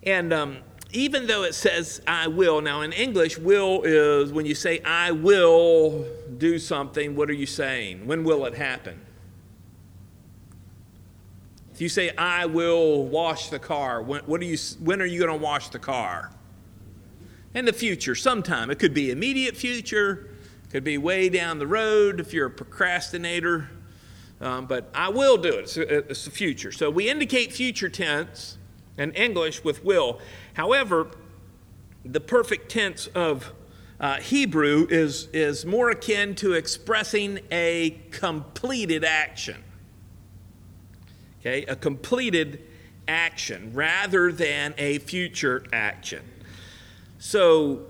[0.04, 0.58] And um,
[0.92, 5.12] even though it says I will, now in English, will is when you say I
[5.12, 6.06] will
[6.38, 8.08] do something, what are you saying?
[8.08, 9.02] When will it happen?
[11.74, 15.20] If you say I will wash the car, when, what are you, when are you
[15.20, 16.32] going to wash the car?
[17.58, 18.70] In the future, sometime.
[18.70, 20.30] It could be immediate future,
[20.70, 23.72] could be way down the road if you're a procrastinator.
[24.40, 25.62] Um, but I will do it.
[25.62, 26.72] It's, it's the future.
[26.72, 28.60] So we indicate future tense
[28.96, 30.20] in English with will.
[30.54, 31.10] However,
[32.06, 33.52] the perfect tense of
[34.00, 39.64] uh, Hebrew is, is more akin to expressing a completed action.
[41.40, 42.62] Okay, a completed
[43.08, 46.22] action rather than a future action.
[47.20, 47.86] So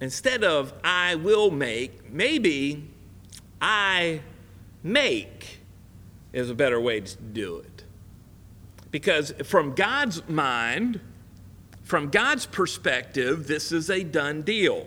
[0.00, 2.88] instead of I will make, maybe
[3.60, 4.20] I
[4.82, 5.60] make
[6.32, 7.84] is a better way to do it.
[8.90, 11.00] Because from God's mind,
[11.82, 14.86] from God's perspective, this is a done deal.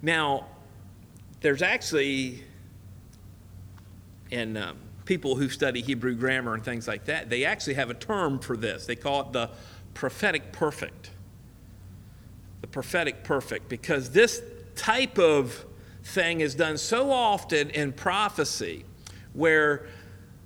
[0.00, 0.46] Now,
[1.40, 2.44] there's actually,
[4.30, 7.94] in um, people who study Hebrew grammar and things like that, they actually have a
[7.94, 8.86] term for this.
[8.86, 9.50] They call it the
[9.94, 11.10] prophetic perfect.
[12.62, 14.42] The prophetic perfect, because this
[14.74, 15.66] type of
[16.04, 18.84] thing is done so often in prophecy
[19.34, 19.86] where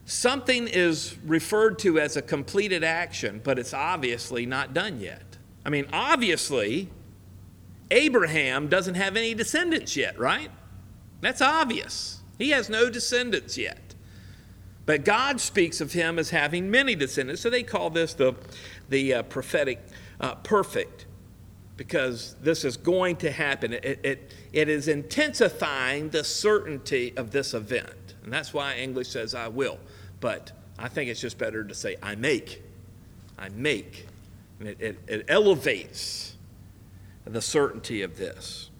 [0.04, 5.22] something is referred to as a completed action, but it's obviously not done yet.
[5.64, 6.90] I mean, obviously,
[7.90, 10.50] Abraham doesn't have any descendants yet, right?
[11.20, 12.20] That's obvious.
[12.38, 13.94] He has no descendants yet.
[14.84, 18.34] But God speaks of him as having many descendants, so they call this the,
[18.88, 19.84] the uh, prophetic
[20.20, 21.05] uh, perfect
[21.76, 23.74] because this is going to happen.
[23.74, 28.14] It, it, it is intensifying the certainty of this event.
[28.24, 29.78] And that's why English says, I will.
[30.20, 32.62] But I think it's just better to say, I make.
[33.38, 34.06] I make.
[34.58, 36.36] And it, it, it elevates
[37.24, 38.70] the certainty of this.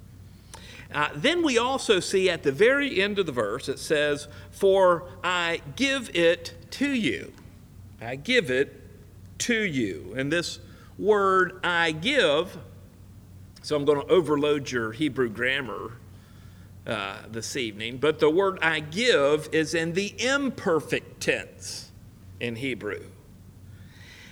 [0.95, 5.05] Uh, then we also see at the very end of the verse, it says, For
[5.23, 7.33] I give it to you.
[8.01, 8.81] I give it
[9.39, 10.15] to you.
[10.17, 10.61] And this
[10.99, 12.57] word I give,
[13.67, 15.95] so I'm going to overload your Hebrew grammar
[16.87, 21.91] uh, this evening, but the word I give is in the imperfect tense
[22.39, 23.03] in Hebrew.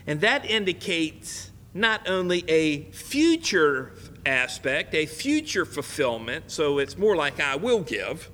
[0.06, 3.90] And that indicates not only a future
[4.24, 8.30] aspect, a future fulfillment, so it's more like I will give,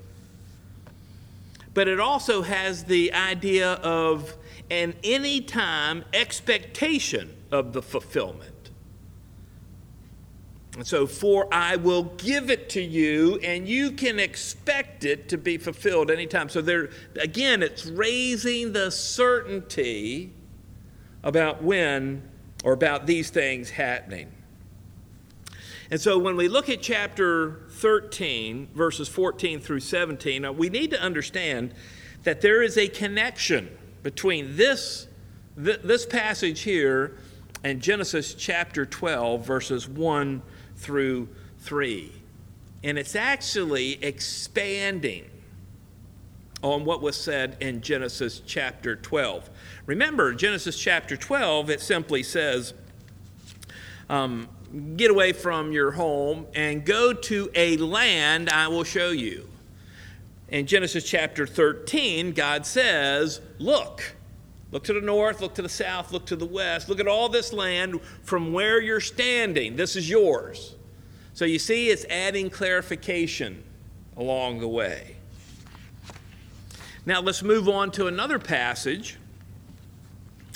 [1.72, 4.34] but it also has the idea of
[4.70, 8.60] an anytime expectation of the fulfillment.
[10.77, 15.39] And so, for I will give it to you, and you can expect it to
[15.39, 16.49] be fulfilled anytime.
[16.49, 20.33] So, there again, it's raising the certainty
[21.25, 22.23] about when
[22.62, 24.31] or about these things happening.
[25.91, 30.93] And so, when we look at chapter 13, verses 14 through 17, uh, we need
[30.93, 31.75] to understand
[32.23, 35.09] that there is a connection between this,
[35.62, 37.16] th- this passage here
[37.64, 40.43] and Genesis chapter 12, verses 1
[40.81, 41.28] through
[41.61, 42.11] 3.
[42.83, 45.31] And it's actually expanding
[46.62, 49.49] on what was said in Genesis chapter 12.
[49.87, 52.74] Remember, Genesis chapter 12, it simply says,
[54.09, 54.49] um,
[54.97, 59.49] Get away from your home and go to a land I will show you.
[60.49, 64.14] In Genesis chapter 13, God says, Look,
[64.73, 67.29] look to the north, look to the south, look to the west, look at all
[67.29, 69.77] this land from where you're standing.
[69.77, 70.75] This is yours.
[71.35, 73.62] So you see, it's adding clarification
[74.16, 75.16] along the way.
[77.07, 79.16] Now let's move on to another passage.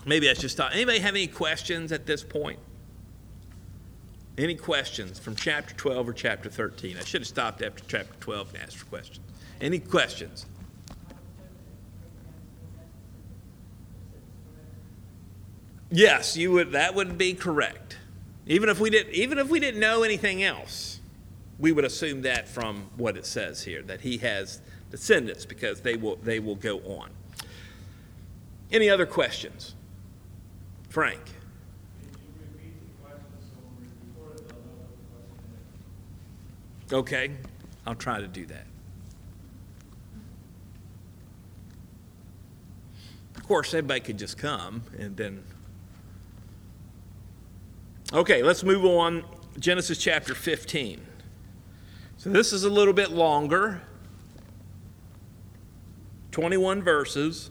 [0.05, 0.73] Maybe I should stop.
[0.73, 2.59] Anybody have any questions at this point?
[4.37, 6.97] Any questions from chapter 12 or chapter 13?
[6.99, 9.21] I should have stopped after chapter 12 and asked for questions.
[9.61, 10.47] Any questions?
[15.91, 17.99] Yes, you would that would be correct.
[18.47, 21.01] Even if we did even if we didn't know anything else,
[21.59, 24.61] we would assume that from what it says here that he has
[24.91, 27.11] descendants because they will they will go on.
[28.73, 29.75] Any other questions?
[30.89, 31.21] Frank.
[36.93, 37.31] Okay,
[37.87, 38.67] I'll try to do that.
[43.37, 45.45] Of course, everybody could just come and then.
[48.13, 49.25] Okay, let's move on.
[49.59, 51.01] Genesis chapter 15.
[52.17, 53.83] So this is a little bit longer
[56.33, 57.51] 21 verses.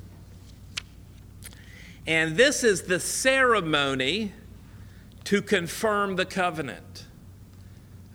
[2.06, 4.34] And this is the ceremony
[5.24, 7.06] to confirm the covenant.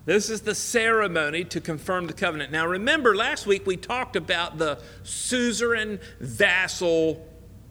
[0.04, 2.52] This is the ceremony to confirm the covenant.
[2.52, 7.26] Now, remember, last week we talked about the suzerain vassal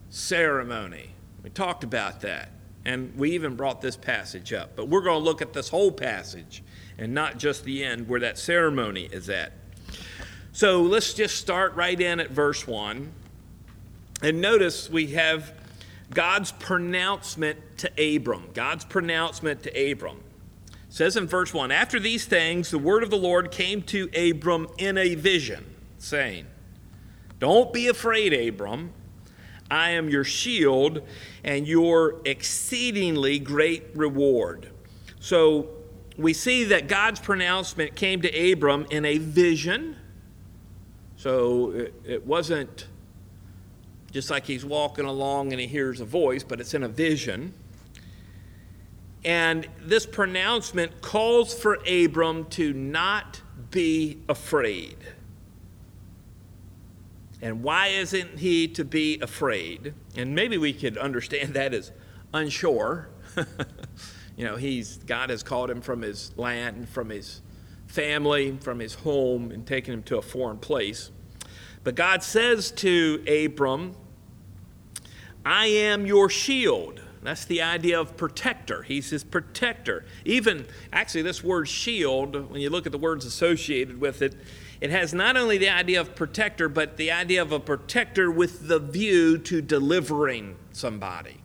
[0.10, 1.12] ceremony.
[1.44, 2.52] We talked about that.
[2.88, 4.76] And we even brought this passage up.
[4.76, 6.64] But we're going to look at this whole passage
[6.98, 9.52] and not just the end where that ceremony is at.
[10.54, 13.12] So let's just start right in at verse 1.
[14.24, 15.54] And notice we have
[16.10, 18.50] God's pronouncement to Abram.
[18.54, 20.24] God's pronouncement to Abram
[20.90, 24.68] says in verse 1 After these things, the word of the Lord came to Abram
[24.78, 25.66] in a vision,
[25.98, 26.46] saying,
[27.40, 28.94] Don't be afraid, Abram.
[29.70, 31.02] I am your shield
[31.44, 34.70] and your exceedingly great reward.
[35.20, 35.70] So
[36.18, 39.96] we see that God's pronouncement came to Abram in a vision.
[41.18, 42.88] So it, it wasn't
[44.12, 47.54] just like he's walking along and he hears a voice, but it's in a vision.
[49.26, 53.42] And this pronouncement calls for Abram to not
[53.72, 54.96] be afraid.
[57.42, 59.94] And why isn't he to be afraid?
[60.16, 61.92] And maybe we could understand that as
[62.34, 63.10] unsure.
[64.36, 67.42] you know, he's God has called him from his land, from his
[67.88, 71.12] family, from his home, and taken him to a foreign place.
[71.84, 73.96] But God says to Abram,
[75.46, 77.02] I am your shield.
[77.24, 78.84] That's the idea of protector.
[78.84, 80.06] He's his protector.
[80.24, 84.36] Even, actually, this word shield, when you look at the words associated with it,
[84.80, 88.68] it has not only the idea of protector, but the idea of a protector with
[88.68, 91.38] the view to delivering somebody,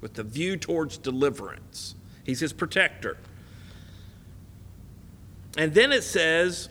[0.00, 1.94] with the view towards deliverance.
[2.24, 3.16] He's his protector.
[5.56, 6.68] And then it says,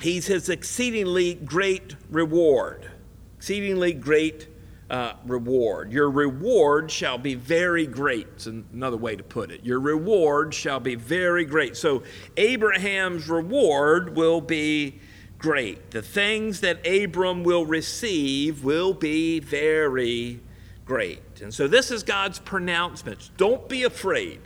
[0.00, 2.90] He's his exceedingly great reward.
[3.36, 4.48] Exceedingly great
[4.92, 5.90] uh, reward.
[5.90, 8.26] Your reward shall be very great.
[8.34, 9.64] It's another way to put it.
[9.64, 11.78] Your reward shall be very great.
[11.78, 12.02] So,
[12.36, 15.00] Abraham's reward will be
[15.38, 15.90] great.
[15.90, 20.40] The things that Abram will receive will be very
[20.84, 21.40] great.
[21.40, 23.30] And so, this is God's pronouncement.
[23.38, 24.40] Don't be afraid.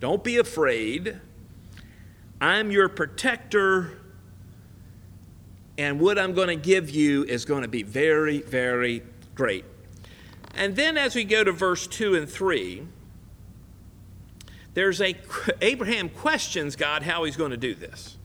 [0.00, 1.20] Don't be afraid.
[2.40, 3.98] I'm your protector
[5.80, 9.02] and what I'm going to give you is going to be very, very
[9.40, 9.64] Great.
[10.54, 12.86] And then as we go to verse 2 and 3,
[14.74, 15.16] there's a
[15.62, 18.18] Abraham questions God how he's going to do this.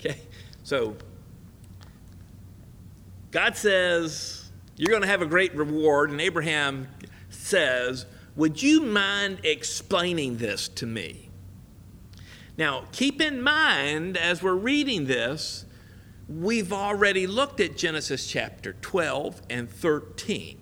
[0.00, 0.18] Okay?
[0.62, 0.96] So
[3.30, 6.08] God says, You're going to have a great reward.
[6.10, 6.88] And Abraham
[7.28, 8.06] says,
[8.36, 11.28] Would you mind explaining this to me?
[12.56, 15.65] Now, keep in mind as we're reading this,
[16.28, 20.60] we've already looked at Genesis chapter 12 and 13.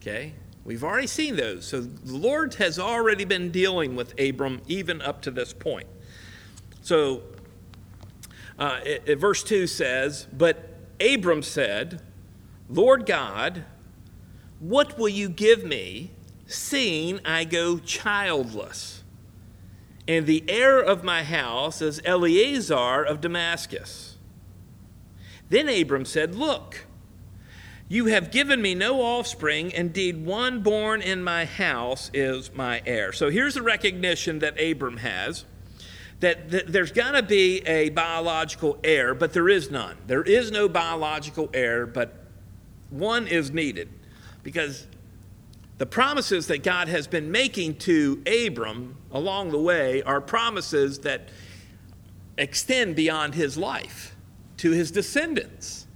[0.00, 0.34] Okay?
[0.64, 1.66] We've already seen those.
[1.66, 5.86] So the Lord has already been dealing with Abram even up to this point.
[6.82, 7.22] So
[8.58, 12.02] uh, it, it, verse 2 says, But Abram said,
[12.68, 13.64] Lord God,
[14.58, 16.10] what will you give me,
[16.46, 18.95] seeing I go childless?
[20.08, 24.16] And the heir of my house is Eliezer of Damascus.
[25.48, 26.86] Then Abram said, Look,
[27.88, 29.70] you have given me no offspring.
[29.70, 33.12] Indeed, one born in my house is my heir.
[33.12, 35.44] So here's the recognition that Abram has
[36.20, 39.96] that, there's got to be a biological heir, but there is none.
[40.06, 42.24] There is no biological heir, but
[42.90, 43.88] one is needed
[44.42, 44.86] because
[45.78, 51.28] the promises that God has been making to Abram along the way are promises that
[52.38, 54.16] extend beyond his life
[54.58, 55.86] to his descendants.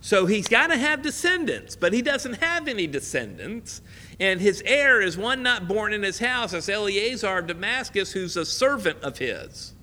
[0.00, 3.80] So he's got to have descendants, but he doesn't have any descendants.
[4.20, 6.52] And his heir is one not born in his house.
[6.52, 9.74] It's Eliezer of Damascus, who's a servant of his,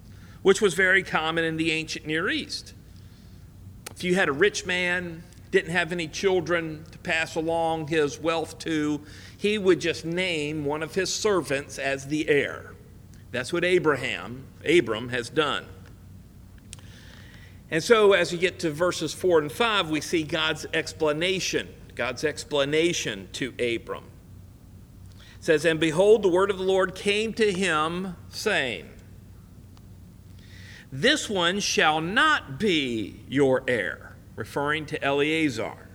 [0.42, 2.74] which was very common in the ancient Near East.
[3.92, 5.24] If you had a rich man,
[5.54, 9.00] didn't have any children to pass along his wealth to,
[9.38, 12.74] he would just name one of his servants as the heir.
[13.32, 15.68] That's what Abraham, Abram, has done.
[17.70, 22.24] And so, as we get to verses 4 and 5, we see God's explanation, God's
[22.24, 24.06] explanation to Abram.
[25.16, 28.90] It says, And behold, the word of the Lord came to him, saying,
[30.92, 34.03] This one shall not be your heir,
[34.36, 35.90] referring to Eliezer.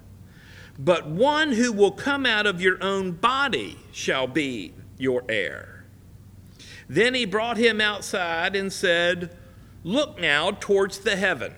[0.79, 5.85] but one who will come out of your own body shall be your heir.
[6.89, 9.37] Then he brought him outside and said,
[9.83, 11.55] Look now towards the heaven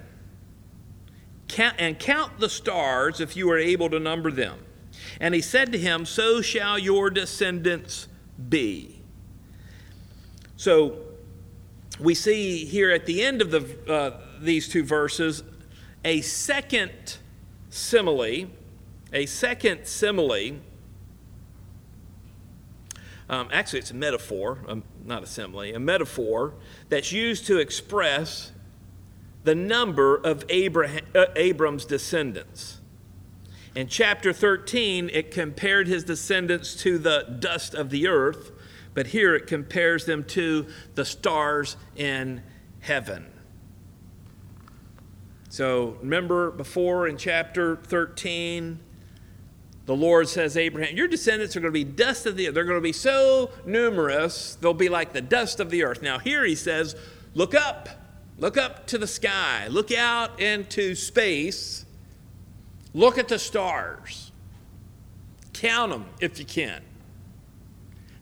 [1.51, 4.59] count, and count the stars if you are able to number them.
[5.21, 8.09] And he said to him, So shall your descendants
[8.49, 9.03] be.
[10.57, 10.99] So
[11.99, 15.43] we see here at the end of the, uh, these two verses
[16.05, 17.19] a second
[17.69, 18.47] simile,
[19.13, 20.59] a second simile.
[23.29, 26.55] Um, actually, it's a metaphor, um, not a simile, a metaphor
[26.89, 28.53] that's used to express
[29.45, 32.81] the number of Abraham, uh, Abram's descendants.
[33.75, 38.51] In chapter 13, it compared his descendants to the dust of the earth,
[38.95, 42.43] but here it compares them to the stars in
[42.81, 43.27] heaven.
[45.51, 48.79] So remember before in chapter 13,
[49.85, 52.55] the Lord says, Abraham, your descendants are going to be dust of the earth.
[52.55, 56.03] They're going to be so numerous, they'll be like the dust of the earth.
[56.03, 56.95] Now, here he says,
[57.35, 57.89] Look up.
[58.39, 59.67] Look up to the sky.
[59.69, 61.85] Look out into space.
[62.95, 64.31] Look at the stars.
[65.53, 66.83] Count them if you can.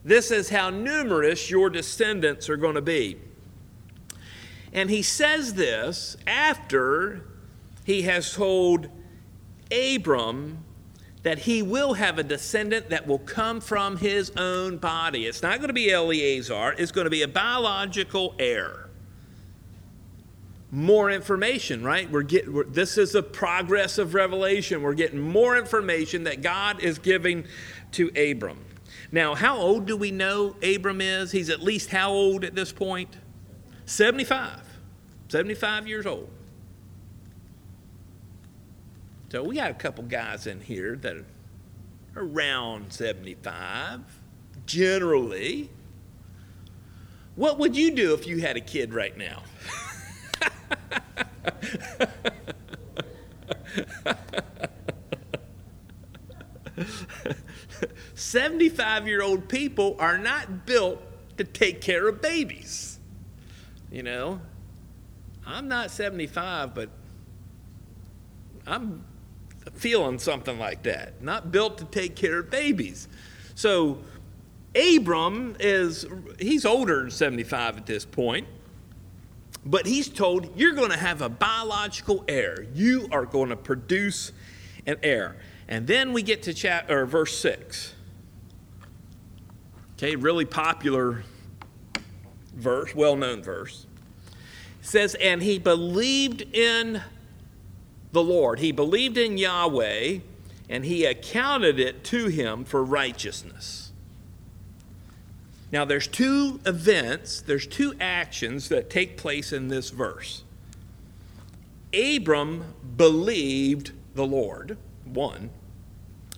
[0.03, 3.19] This is how numerous your descendants are going to be.
[4.73, 7.25] And he says this after
[7.85, 8.89] he has told
[9.71, 10.65] Abram
[11.23, 15.27] that he will have a descendant that will come from his own body.
[15.27, 18.89] It's not going to be Eliezer, it's going to be a biological heir
[20.71, 22.11] more information, right?
[22.11, 24.83] We're getting we're, this is the progress of revelation.
[24.83, 27.47] We're getting more information that God is giving
[27.93, 28.65] to Abram.
[29.11, 31.33] Now, how old do we know Abram is?
[31.33, 33.17] He's at least how old at this point?
[33.89, 34.61] 75.
[35.29, 36.29] 75 years old.
[39.31, 41.25] So we got a couple guys in here that are
[42.15, 44.01] around 75,
[44.67, 45.71] generally.
[47.35, 49.43] What would you do if you had a kid right now?
[58.15, 61.01] 75 year old people are not built
[61.39, 62.88] to take care of babies.
[63.91, 64.41] You know,
[65.47, 66.91] I'm not 75, but
[68.67, 69.05] I'm
[69.75, 71.23] feeling something like that.
[71.23, 73.09] Not built to take care of babies.
[73.55, 73.99] So,
[74.75, 76.07] Abram is,
[76.39, 78.47] he's older than 75 at this point.
[79.65, 82.67] But he's told, you're going to have a biological heir.
[82.75, 84.33] You are going to produce
[84.87, 85.37] an heir.
[85.67, 87.95] And then we get to chapter, verse 6.
[89.95, 91.25] Okay, really popular
[92.59, 93.87] verse, well known verse.
[94.81, 97.03] It says, And he believed in
[98.13, 98.59] the Lord.
[98.59, 100.19] He believed in Yahweh,
[100.69, 103.93] and he accounted it to him for righteousness.
[105.71, 110.43] Now, there's two events, there's two actions that take place in this verse.
[111.93, 115.51] Abram believed the Lord, one.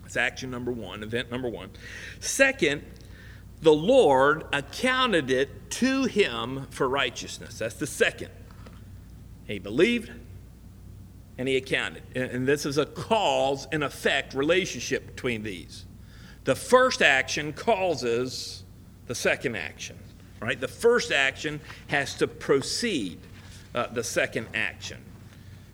[0.01, 1.69] That's action number one, event number one.
[2.19, 2.83] Second,
[3.61, 7.59] the Lord accounted it to him for righteousness.
[7.59, 8.31] That's the second.
[9.45, 10.11] He believed
[11.37, 12.03] and he accounted.
[12.15, 15.85] And this is a cause and effect relationship between these.
[16.43, 18.63] The first action causes
[19.07, 19.97] the second action,
[20.39, 20.59] right?
[20.59, 23.19] The first action has to precede
[23.73, 24.97] uh, the second action.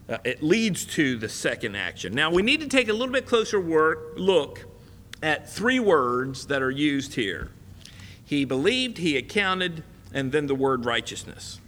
[0.10, 2.14] Uh, it leads to the second action.
[2.14, 4.66] Now, we need to take a little bit closer work, look
[5.22, 7.52] at three words that are used here.
[8.28, 11.62] He believed, he accounted, and then the word righteousness.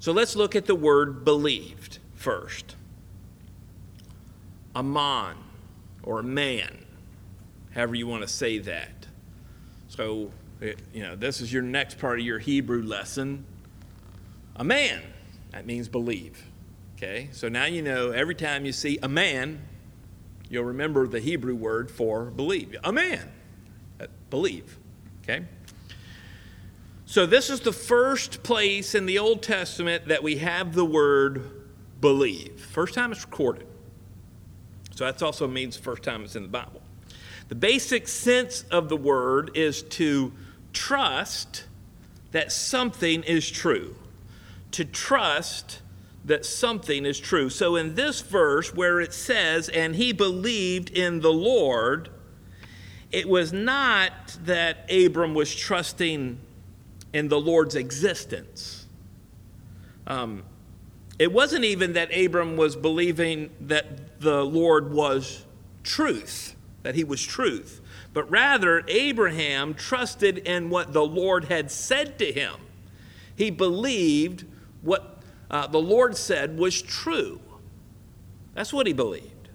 [0.00, 2.74] So let's look at the word believed first.
[4.74, 5.36] Aman
[6.02, 6.84] or man,
[7.72, 9.06] however you want to say that.
[9.86, 13.44] So, it, you know, this is your next part of your Hebrew lesson.
[14.56, 15.02] Aman,
[15.52, 16.44] that means believe.
[16.96, 19.60] Okay, so now you know every time you see aman,
[20.48, 22.74] you'll remember the Hebrew word for believe.
[22.82, 23.30] Aman,
[24.00, 24.78] uh, believe.
[25.28, 25.44] Okay?
[27.04, 31.50] So this is the first place in the Old Testament that we have the word
[32.00, 32.60] believe.
[32.60, 33.66] First time it's recorded.
[34.94, 36.82] So that also means first time it's in the Bible.
[37.48, 40.32] The basic sense of the word is to
[40.72, 41.64] trust
[42.32, 43.94] that something is true.
[44.72, 45.80] To trust
[46.24, 47.48] that something is true.
[47.50, 52.10] So in this verse where it says, and he believed in the Lord,
[53.16, 54.12] it was not
[54.44, 56.38] that Abram was trusting
[57.14, 58.84] in the Lord's existence.
[60.06, 60.42] Um,
[61.18, 65.46] it wasn't even that Abram was believing that the Lord was
[65.82, 67.80] truth, that he was truth,
[68.12, 72.56] but rather Abraham trusted in what the Lord had said to him.
[73.34, 74.44] He believed
[74.82, 77.40] what uh, the Lord said was true.
[78.52, 79.48] That's what he believed.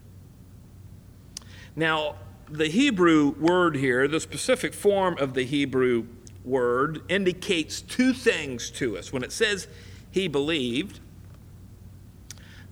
[1.76, 2.16] Now,
[2.52, 6.08] the Hebrew word here, the specific form of the Hebrew
[6.43, 9.14] word, indicates two things to us.
[9.14, 9.68] When it says
[10.12, 10.99] he believed,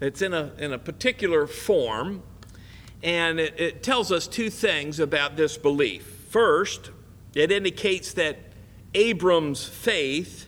[0.02, 2.24] it's in a, in a particular form,
[3.02, 6.04] and it, it tells us two things about this belief.
[6.30, 6.92] First,
[7.34, 8.38] it indicates that
[8.94, 10.48] Abram's faith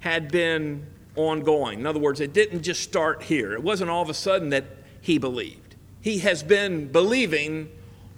[0.00, 1.80] had been ongoing.
[1.80, 3.52] In other words, it didn't just start here.
[3.52, 4.64] It wasn't all of a sudden that
[5.00, 5.76] he believed.
[6.00, 7.68] He has been believing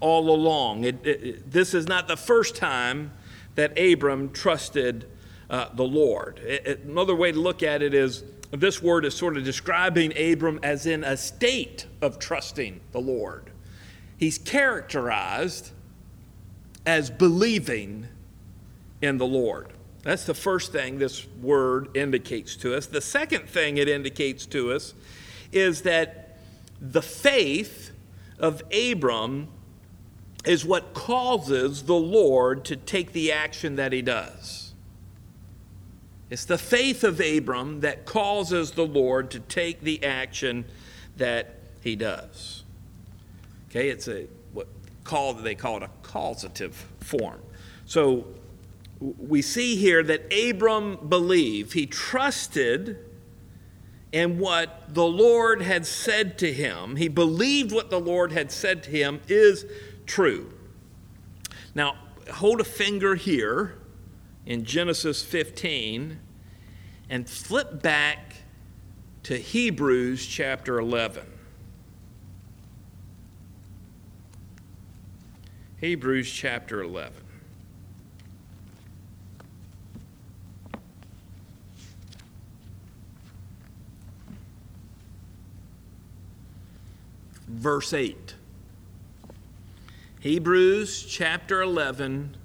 [0.00, 0.84] all along.
[0.84, 3.12] It, it, this is not the first time
[3.54, 5.06] that Abram trusted
[5.50, 6.38] uh, the Lord.
[6.38, 10.86] another way to look at it is this word is sort of describing Abram as
[10.86, 13.50] in a state of trusting the Lord.
[14.16, 15.72] He's characterized
[16.86, 18.08] as believing
[19.02, 19.72] in the Lord.
[20.02, 22.86] That's the first thing this word indicates to us.
[22.86, 24.94] The second thing it indicates to us
[25.52, 26.38] is that
[26.80, 27.90] the faith
[28.38, 29.48] of Abram
[30.44, 34.72] is what causes the Lord to take the action that he does.
[36.30, 40.66] It's the faith of Abram that causes the Lord to take the action
[41.16, 42.64] that he does.
[43.70, 44.68] Okay, it's a what
[45.04, 47.40] called they call it a causative form.
[47.86, 48.26] So
[49.00, 52.98] we see here that Abram believed, he trusted
[54.12, 56.96] in what the Lord had said to him.
[56.96, 59.66] He believed what the Lord had said to him is
[60.08, 60.52] true.
[61.74, 61.94] Now,
[62.32, 63.74] hold a finger here
[64.46, 66.18] in Genesis 15
[67.08, 68.34] and flip back
[69.24, 71.24] to Hebrews chapter 11.
[75.76, 77.12] Hebrews chapter 11.
[87.46, 88.34] Verse 8.
[90.20, 92.36] Hebrews chapter 11,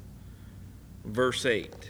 [1.04, 1.90] verse 8.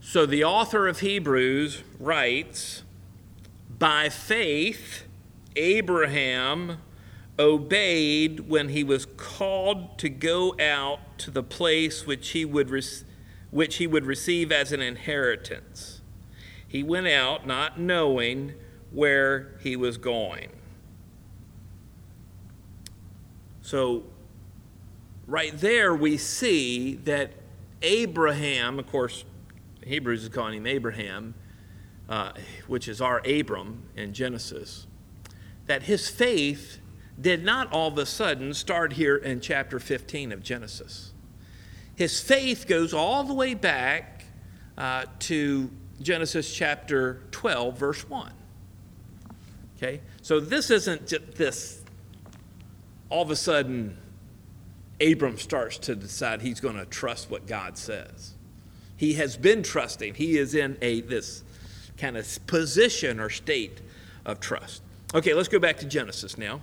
[0.00, 2.84] So the author of Hebrews writes
[3.78, 5.04] By faith,
[5.56, 6.78] Abraham
[7.38, 12.82] obeyed when he was called to go out to the place which he would, re-
[13.50, 16.00] which he would receive as an inheritance.
[16.66, 18.54] He went out not knowing
[18.90, 20.48] where he was going.
[23.70, 24.02] So,
[25.28, 27.30] right there, we see that
[27.82, 29.24] Abraham, of course,
[29.86, 31.34] Hebrews is calling him Abraham,
[32.08, 32.32] uh,
[32.66, 34.88] which is our Abram in Genesis,
[35.66, 36.78] that his faith
[37.20, 41.12] did not all of a sudden start here in chapter 15 of Genesis.
[41.94, 44.24] His faith goes all the way back
[44.76, 45.70] uh, to
[46.02, 48.32] Genesis chapter 12, verse 1.
[49.76, 50.00] Okay?
[50.22, 51.79] So this isn't just this,
[53.10, 53.96] all of a sudden,
[55.00, 58.34] Abram starts to decide he's going to trust what God says.
[58.96, 60.14] He has been trusting.
[60.14, 61.42] He is in a this
[61.98, 63.80] kind of position or state
[64.24, 64.82] of trust.
[65.14, 66.60] Okay, let's go back to Genesis now.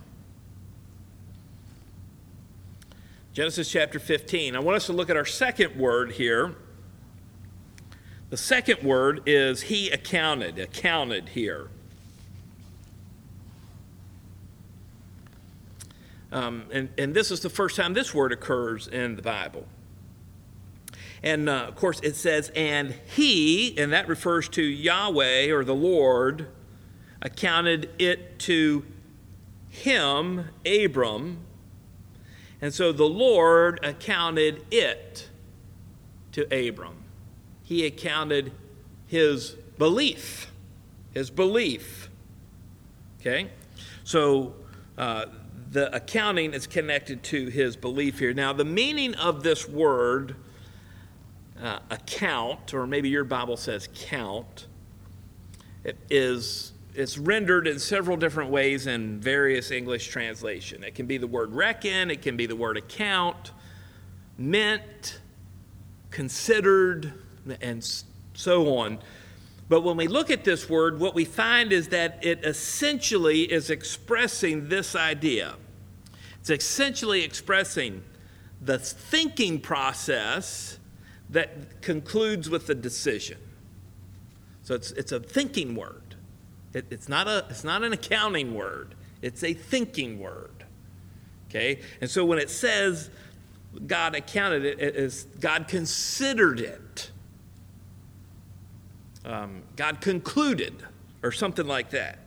[3.33, 4.55] Genesis chapter 15.
[4.55, 6.55] I want us to look at our second word here.
[8.29, 11.69] The second word is he accounted, accounted here.
[16.31, 19.65] Um, and, and this is the first time this word occurs in the Bible.
[21.23, 25.75] And uh, of course, it says, and he, and that refers to Yahweh or the
[25.75, 26.47] Lord,
[27.21, 28.85] accounted it to
[29.69, 31.39] him, Abram.
[32.61, 35.29] And so the Lord accounted it
[36.33, 37.03] to Abram.
[37.63, 38.51] He accounted
[39.07, 40.51] his belief.
[41.13, 42.09] His belief.
[43.19, 43.49] Okay?
[44.03, 44.53] So
[44.97, 45.25] uh,
[45.77, 48.33] the accounting is connected to his belief here.
[48.33, 50.35] Now, the meaning of this word,
[51.61, 54.65] uh, account, or maybe your Bible says count,
[55.83, 60.83] it is it's rendered in several different ways in various English translation.
[60.83, 63.51] It can be the word reckon, it can be the word account,
[64.35, 65.19] meant,
[66.09, 67.13] considered,
[67.61, 67.87] and
[68.33, 68.97] so on.
[69.69, 73.69] But when we look at this word, what we find is that it essentially is
[73.69, 75.53] expressing this idea.
[76.49, 78.03] It's essentially expressing
[78.61, 80.79] the thinking process
[81.29, 83.37] that concludes with the decision.
[84.63, 86.15] So it's, it's a thinking word.
[86.73, 90.65] It, it's, not a, it's not an accounting word, it's a thinking word.
[91.49, 91.81] Okay?
[92.01, 93.09] And so when it says
[93.85, 97.11] God accounted it, it is God considered it
[99.27, 100.83] um, God concluded,
[101.21, 102.26] or something like that.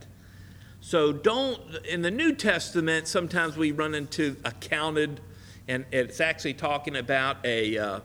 [0.81, 5.21] So don't, in the New Testament, sometimes we run into accounted,
[5.67, 7.99] and it's actually talking about a uh,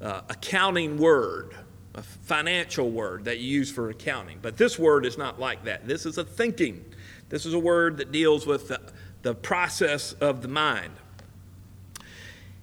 [0.00, 1.54] uh, accounting word,
[1.94, 4.38] a financial word that you use for accounting.
[4.42, 5.86] But this word is not like that.
[5.86, 6.84] This is a thinking.
[7.28, 8.80] This is a word that deals with the,
[9.22, 10.94] the process of the mind.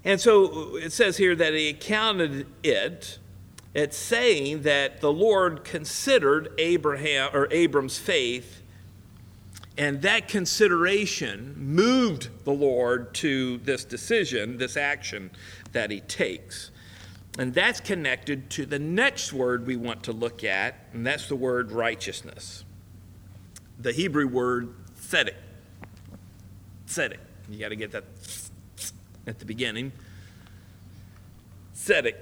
[0.04, 3.20] And so it says here that he accounted it
[3.74, 8.62] it's saying that the Lord considered Abraham or Abram's faith,
[9.78, 15.32] and that consideration moved the Lord to this decision, this action
[15.72, 16.70] that he takes.
[17.40, 21.36] And that's connected to the next word we want to look at, and that's the
[21.36, 22.64] word righteousness.
[23.80, 25.34] The Hebrew word tzedek.
[26.88, 27.18] Tzedek.
[27.50, 28.04] You got to get that
[29.26, 29.92] at the beginning.
[31.76, 32.16] Tzedek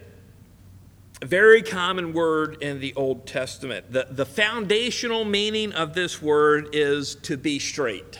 [1.25, 3.91] very common word in the Old Testament.
[3.91, 8.19] The, the foundational meaning of this word is to be straight,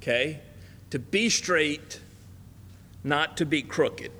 [0.00, 0.40] okay?
[0.90, 2.00] To be straight,
[3.02, 4.12] not to be crooked.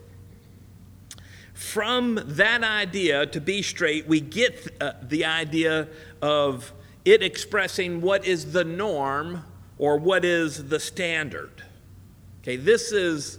[1.54, 5.88] From that idea, to be straight, we get uh, the idea
[6.20, 6.72] of
[7.04, 9.44] it expressing what is the norm
[9.78, 11.62] or what is the standard.
[12.42, 13.38] Okay, this is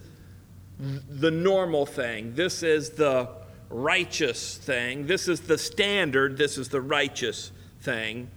[0.79, 2.33] the normal thing.
[2.35, 3.29] This is the
[3.69, 5.07] righteous thing.
[5.07, 7.51] This is the standard, this is the righteous
[7.81, 8.29] thing.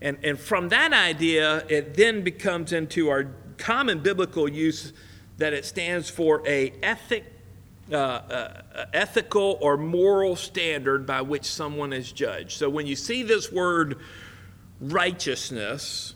[0.00, 4.92] And, and from that idea, it then becomes into our common biblical use
[5.38, 7.24] that it stands for a ethic,
[7.90, 12.52] uh, uh, ethical or moral standard by which someone is judged.
[12.52, 13.98] So when you see this word
[14.80, 16.14] righteousness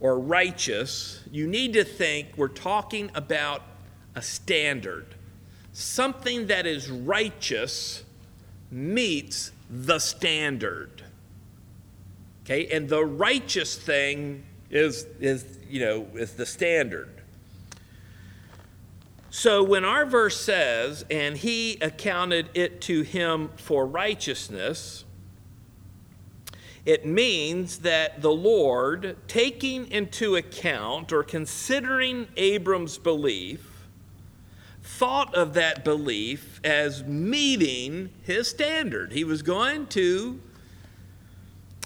[0.00, 3.62] or righteous, you need to think we're talking about
[4.14, 5.15] a standard
[5.76, 8.02] something that is righteous
[8.70, 11.02] meets the standard.
[12.44, 17.10] Okay, and the righteous thing is, is you know, is the standard.
[19.28, 25.04] So when our verse says, and he accounted it to him for righteousness,
[26.86, 33.75] it means that the Lord, taking into account or considering Abram's belief,
[34.98, 39.12] thought of that belief as meeting his standard.
[39.12, 40.40] He was going to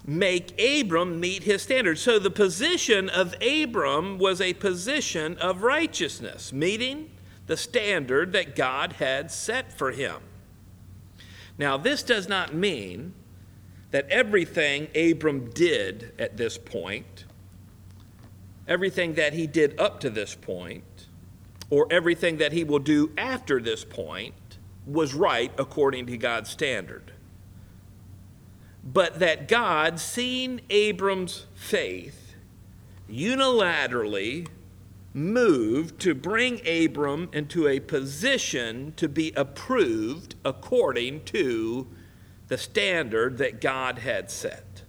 [0.07, 1.99] make Abram meet his standard.
[1.99, 7.11] So the position of Abram was a position of righteousness, meeting
[7.47, 10.17] the standard that God had set for him.
[11.59, 13.13] Now, this does not mean
[13.91, 17.25] that everything Abram did at this point
[18.71, 20.85] everything that he did up to this point,
[21.71, 24.35] or everything that he will do after this point,
[24.87, 27.13] was right according to God's standard.
[28.83, 32.35] But that God, seeing Abram's faith,
[33.09, 34.49] unilaterally
[35.13, 41.87] moved to bring Abram into a position to be approved according to
[42.49, 44.83] the standard that God had set.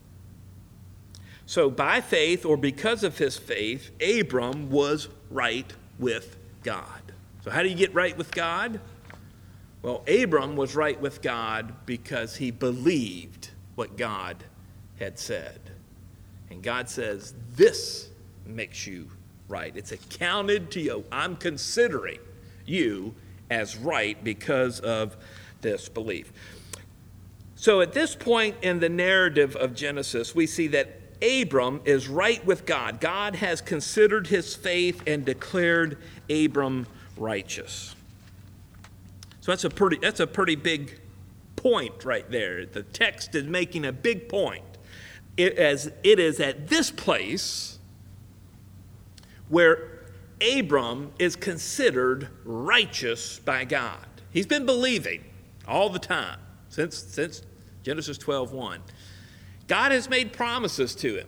[1.45, 7.01] So, by faith or because of his faith, Abram was right with God.
[7.43, 8.79] So, how do you get right with God?
[9.81, 14.43] Well, Abram was right with God because he believed what God
[14.99, 15.59] had said.
[16.51, 18.09] And God says, This
[18.45, 19.09] makes you
[19.47, 19.75] right.
[19.75, 21.03] It's accounted to you.
[21.11, 22.19] I'm considering
[22.65, 23.15] you
[23.49, 25.17] as right because of
[25.61, 26.31] this belief.
[27.55, 32.43] So at this point in the narrative of Genesis, we see that Abram is right
[32.45, 32.99] with God.
[32.99, 35.97] God has considered his faith and declared
[36.31, 37.95] Abram righteous.
[39.41, 40.99] So that's a pretty that's a pretty big
[41.55, 42.65] point right there.
[42.65, 44.63] The text is making a big point.
[45.37, 47.79] It, as it is at this place
[49.49, 49.91] where
[50.41, 54.05] Abram is considered righteous by God.
[54.31, 55.23] He's been believing
[55.67, 57.43] all the time since, since
[57.83, 58.81] Genesis 12 1.
[59.67, 61.27] God has made promises to him,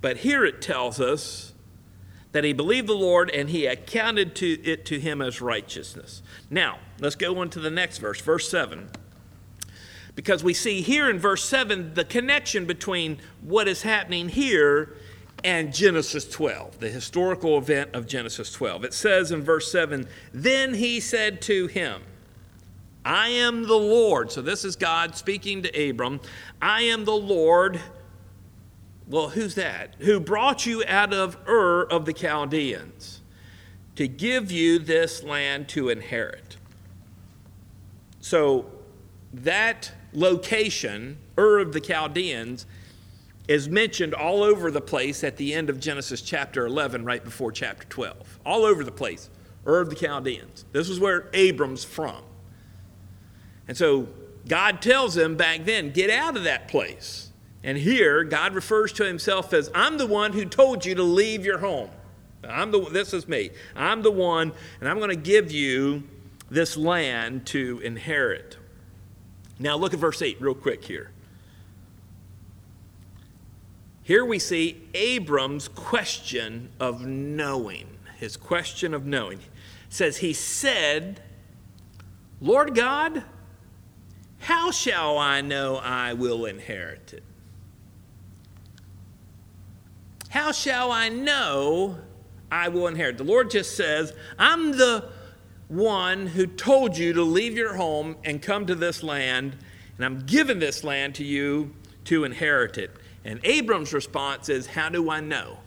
[0.00, 1.52] but here it tells us
[2.32, 6.22] that he believed the Lord and he accounted to it to him as righteousness.
[6.50, 8.88] Now, let's go on to the next verse, verse 7.
[10.14, 14.96] Because we see here in verse 7 the connection between what is happening here
[15.44, 18.84] and Genesis 12, the historical event of Genesis 12.
[18.84, 22.02] It says in verse 7 Then he said to him,
[23.04, 24.32] I am the Lord.
[24.32, 26.20] So this is God speaking to Abram.
[26.60, 27.80] I am the Lord.
[29.08, 29.94] Well, who's that?
[30.00, 33.22] Who brought you out of Ur of the Chaldeans
[33.96, 36.56] to give you this land to inherit.
[38.20, 38.66] So
[39.32, 42.66] that location, Ur of the Chaldeans,
[43.48, 47.50] is mentioned all over the place at the end of Genesis chapter 11, right before
[47.50, 48.40] chapter 12.
[48.44, 49.30] All over the place.
[49.66, 50.66] Ur of the Chaldeans.
[50.72, 52.22] This is where Abram's from.
[53.66, 54.08] And so
[54.46, 57.27] God tells him back then, get out of that place.
[57.64, 61.44] And here, God refers to himself as, I'm the one who told you to leave
[61.44, 61.90] your home.
[62.48, 63.50] I'm the, this is me.
[63.74, 66.04] I'm the one, and I'm going to give you
[66.50, 68.56] this land to inherit.
[69.58, 71.10] Now, look at verse 8 real quick here.
[74.02, 77.88] Here we see Abram's question of knowing.
[78.16, 79.38] His question of knowing.
[79.38, 79.44] It
[79.90, 81.20] says, He said,
[82.40, 83.24] Lord God,
[84.38, 87.22] how shall I know I will inherit it?
[90.28, 91.98] How shall I know
[92.50, 93.18] I will inherit?
[93.18, 95.08] The Lord just says, I'm the
[95.68, 99.56] one who told you to leave your home and come to this land,
[99.96, 101.74] and I'm giving this land to you
[102.04, 102.90] to inherit it.
[103.24, 105.58] And Abram's response is, How do I know?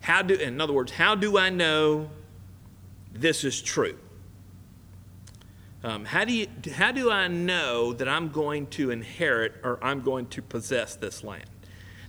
[0.00, 2.10] How do, in other words, how do I know
[3.12, 3.96] this is true?
[5.82, 10.02] Um, how, do you, how do I know that I'm going to inherit or I'm
[10.02, 11.44] going to possess this land?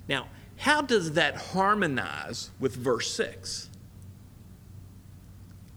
[0.10, 0.28] Now,
[0.58, 3.70] how does that harmonize with verse 6?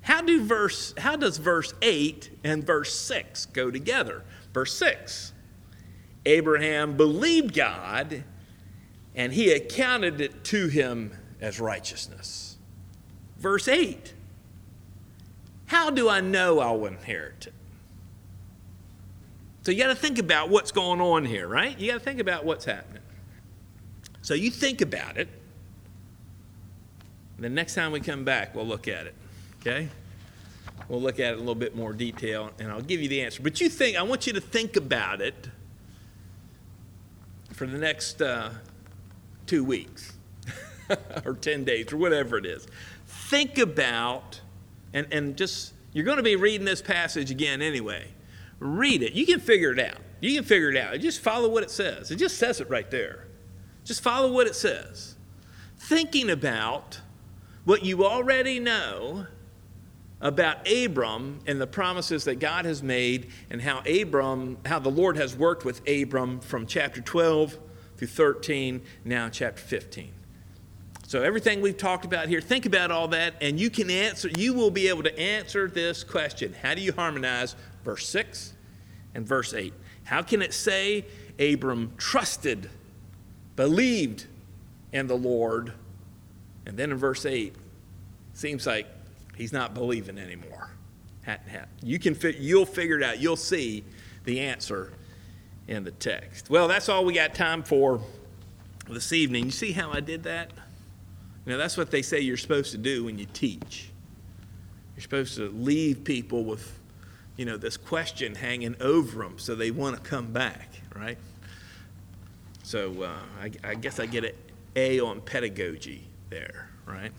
[0.03, 4.22] How, do verse, how does verse 8 and verse 6 go together?
[4.55, 5.33] Verse 6
[6.26, 8.24] Abraham believed God,
[9.14, 12.57] and he accounted it to him as righteousness.
[13.39, 14.14] Verse 8
[15.66, 17.55] How do I know I will inherit it?
[19.62, 21.79] So you got to think about what's going on here, right?
[21.79, 22.97] You got to think about what's happening.
[24.23, 25.29] So you think about it.
[27.39, 29.14] The next time we come back, we'll look at it.
[29.61, 29.89] Okay?
[30.89, 33.43] We'll look at it a little bit more detail, and I'll give you the answer.
[33.43, 35.49] But you think, I want you to think about it
[37.53, 38.51] for the next uh,
[39.47, 40.14] two weeks
[41.25, 42.66] or 10 days or whatever it is.
[43.07, 44.41] Think about,
[44.93, 48.09] and, and just, you're going to be reading this passage again anyway.
[48.59, 49.12] Read it.
[49.12, 49.99] You can figure it out.
[50.21, 50.99] You can figure it out.
[51.01, 52.11] Just follow what it says.
[52.11, 53.28] It just says it right there.
[53.89, 55.16] Just follow what it says.
[55.78, 57.01] Thinking about
[57.64, 59.26] what you already know
[60.20, 65.16] about Abram and the promises that God has made and how Abram, how the Lord
[65.16, 67.57] has worked with Abram from chapter 12
[67.97, 70.12] through 13, now chapter 15.
[71.07, 74.53] So everything we've talked about here, think about all that and you can answer you
[74.53, 76.55] will be able to answer this question.
[76.61, 78.53] How do you harmonize verse 6
[79.14, 79.72] and verse 8?
[80.05, 81.07] How can it say
[81.39, 82.68] Abram trusted,
[83.59, 84.25] believed
[84.93, 85.73] in the Lord
[86.65, 87.55] And then in verse 8,
[88.35, 88.87] seems like
[89.37, 90.71] he's not believing anymore.
[91.23, 91.69] Hat and hat.
[91.83, 93.19] You can, fit, you'll figure it out.
[93.19, 93.85] You'll see
[94.25, 94.93] the answer
[95.67, 96.51] in the text.
[96.51, 98.01] Well, that's all we got time for
[98.87, 99.47] this evening.
[99.47, 100.53] You see how I did that?
[101.47, 103.89] Now, that's what they say you're supposed to do when you teach.
[104.95, 106.79] You're supposed to leave people with,
[107.39, 111.17] you know, this question hanging over them so they want to come back, right?
[112.69, 113.11] So uh,
[113.41, 114.33] I, I guess I get an
[114.77, 117.12] A on pedagogy there, right?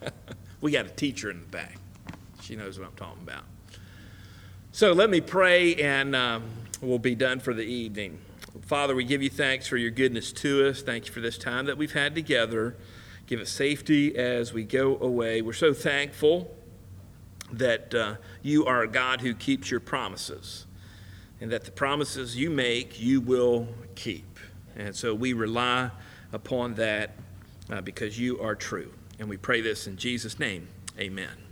[0.60, 1.76] we got a teacher in the back.
[2.40, 3.42] She knows what I'm talking about.
[4.70, 6.44] So let me pray and um,
[6.80, 8.20] we'll be done for the evening.
[8.62, 10.82] Father, we give you thanks for your goodness to us.
[10.82, 12.76] Thank you for this time that we've had together.
[13.26, 15.42] Give us safety as we go away.
[15.42, 16.48] We're so thankful
[17.52, 20.66] that uh, you are a God who keeps your promises
[21.40, 23.66] and that the promises you make, you will
[23.96, 24.29] keep.
[24.76, 25.90] And so we rely
[26.32, 27.16] upon that
[27.70, 28.92] uh, because you are true.
[29.18, 30.68] And we pray this in Jesus' name.
[30.98, 31.49] Amen.